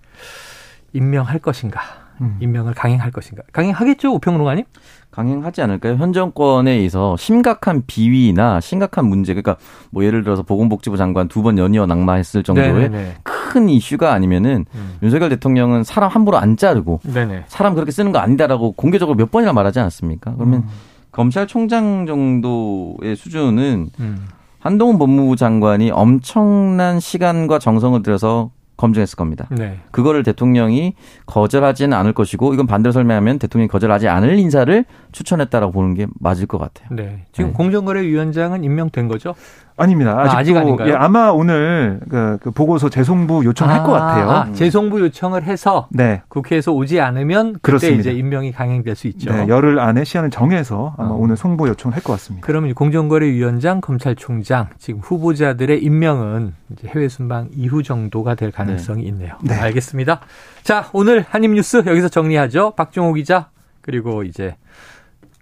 임명할 0.93 1.39
것인가? 1.39 1.81
음. 2.21 2.37
임명을 2.41 2.75
강행할 2.75 3.11
것인가? 3.11 3.43
강행하겠죠, 3.53 4.15
우평론가님? 4.15 4.65
강행하지 5.11 5.63
않을까요? 5.63 5.97
현 5.97 6.13
정권에 6.13 6.71
의해서 6.73 7.17
심각한 7.17 7.83
비위나 7.87 8.61
심각한 8.61 9.07
문제, 9.07 9.33
그러니까 9.35 9.57
뭐 9.91 10.05
예를 10.05 10.23
들어서 10.23 10.43
보건복지부 10.43 10.97
장관 10.97 11.29
두 11.29 11.43
번 11.43 11.59
연이어 11.59 11.87
낙마했을 11.87 12.43
정도의 12.43 12.73
네네. 12.91 13.15
큰 13.23 13.69
이슈가 13.69 14.13
아니면은 14.13 14.67
음. 14.75 14.97
윤석열 15.03 15.31
대통령은 15.31 15.83
사람 15.85 16.11
함부로 16.11 16.37
안 16.37 16.57
자르고 16.57 17.01
네네. 17.05 17.45
사람 17.49 17.75
그렇게 17.75 17.91
쓰는 17.91 18.13
거 18.13 18.19
아니다라고 18.19 18.73
공개적으로 18.73 19.17
몇 19.17 19.31
번이나 19.31 19.53
말하지 19.53 19.81
않았습니까? 19.81 20.35
그러면 20.35 20.61
음. 20.61 20.69
검찰총장 21.13 22.07
정도의 22.07 23.17
수준은 23.17 23.91
음. 23.99 24.27
한동훈 24.61 24.99
법무부 24.99 25.37
장관이 25.37 25.91
엄청난 25.91 27.01
시간과 27.01 27.59
정성을 27.59 28.03
들여서 28.03 28.51
검증했을 28.79 29.17
겁니다. 29.17 29.47
네. 29.51 29.79
그거를 29.91 30.23
대통령이 30.23 30.95
거절하지는 31.27 31.95
않을 31.95 32.15
것이고 32.15 32.55
이건 32.55 32.67
반대로 32.67 32.93
설명하면 32.93 33.39
대통령이 33.39 33.69
거절하지 33.69 34.09
않을 34.09 34.39
인사를 34.39 34.87
추천했다라고 35.13 35.73
보는 35.73 35.95
게 35.95 36.07
맞을 36.21 36.47
것 36.47 36.59
같아요. 36.59 36.89
네. 36.91 37.25
지금 37.33 37.51
네. 37.51 37.57
공정거래위원장은 37.57 38.65
임명된 38.65 39.09
거죠? 39.09 39.35
아닙니다. 39.81 40.19
아직도, 40.19 40.37
아, 40.37 40.43
직 40.43 40.57
아닌가요? 40.57 40.89
예, 40.89 40.95
아마 40.95 41.29
오늘 41.31 42.01
그, 42.11 42.39
그 42.43 42.51
보고서 42.51 42.89
재송부 42.89 43.45
요청할 43.45 43.81
아, 43.81 43.83
것 43.85 43.93
같아요. 43.93 44.31
아, 44.31 44.53
재송부 44.53 45.01
요청을 45.01 45.45
해서 45.45 45.87
네. 45.91 46.21
국회에서 46.27 46.73
오지 46.73 47.01
않으면 47.01 47.53
그때 47.53 47.61
그렇습니다. 47.63 48.01
이제 48.01 48.13
임명이 48.13 48.51
강행될 48.51 48.97
수 48.97 49.07
있죠. 49.07 49.33
네, 49.33 49.47
열흘 49.47 49.79
안에 49.79 50.03
시한을 50.03 50.31
정해서 50.31 50.95
아마 50.99 51.11
어. 51.11 51.15
오늘 51.15 51.37
송부 51.37 51.69
요청을 51.69 51.95
할 51.95 52.03
것 52.03 52.13
같습니다. 52.15 52.45
그러면 52.45 52.75
공정거래위원장, 52.75 53.81
검찰총장 53.81 54.69
지금 54.79 55.01
후보자들의 55.01 55.81
임명은 55.83 56.55
이제 56.73 56.89
해외 56.89 57.09
순방 57.09 57.51
이후 57.55 57.83
정도가 57.85 58.35
될 58.35 58.51
가능성이 58.51 59.03
네. 59.03 59.09
있네요. 59.11 59.35
네. 59.43 59.55
알겠습니다. 59.55 60.21
자, 60.65 60.89
오늘 60.93 61.25
한입 61.29 61.53
뉴스 61.53 61.77
여기서 61.87 62.09
정리하죠. 62.09 62.73
박종호 62.77 63.13
기자 63.15 63.51
그리고 63.81 64.25
이제 64.25 64.57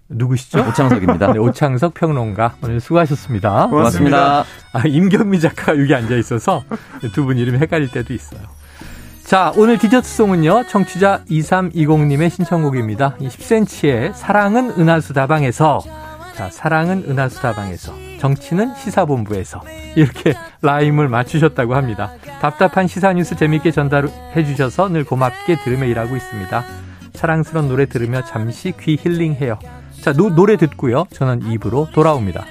누구시죠? 0.09 0.59
오창석입니다. 0.69 1.33
네, 1.33 1.39
오창석 1.39 1.93
평론가 1.93 2.55
오늘 2.63 2.79
수고하셨습니다. 2.79 3.67
고맙습니다. 3.67 4.45
아, 4.73 4.81
임경미 4.87 5.39
작가가 5.39 5.77
여기 5.79 5.93
앉아 5.93 6.15
있어서 6.15 6.63
두 7.13 7.25
분 7.25 7.37
이름이 7.37 7.57
헷갈릴 7.59 7.91
때도 7.91 8.13
있어요. 8.13 8.41
자, 9.25 9.51
오늘 9.57 9.77
디저트송은요. 9.77 10.67
청취자 10.69 11.23
2320님의 11.29 12.29
신청곡입니다. 12.29 13.15
10cm의 13.17 14.13
사랑은 14.13 14.71
은하수 14.79 15.13
다방에서 15.13 15.81
자, 16.35 16.49
사랑은 16.49 17.03
은하수 17.09 17.41
다방에서 17.41 17.93
정치는 18.19 18.75
시사본부에서 18.75 19.61
이렇게 19.95 20.33
라임을 20.61 21.09
맞추셨다고 21.09 21.75
합니다. 21.75 22.11
답답한 22.39 22.87
시사 22.87 23.11
뉴스 23.13 23.35
재밌게 23.35 23.71
전달해 23.71 24.45
주셔서 24.45 24.87
늘 24.87 25.03
고맙게 25.03 25.57
들으며 25.63 25.85
일하고 25.85 26.15
있습니다. 26.15 26.63
사랑스러운 27.13 27.67
노래 27.67 27.87
들으며 27.87 28.23
잠시 28.23 28.73
귀 28.79 28.95
힐링해요. 29.01 29.59
자, 30.01 30.13
노, 30.13 30.29
노래 30.29 30.57
듣고요. 30.57 31.05
저는 31.11 31.51
2부로 31.51 31.87
돌아옵니다. 31.91 32.45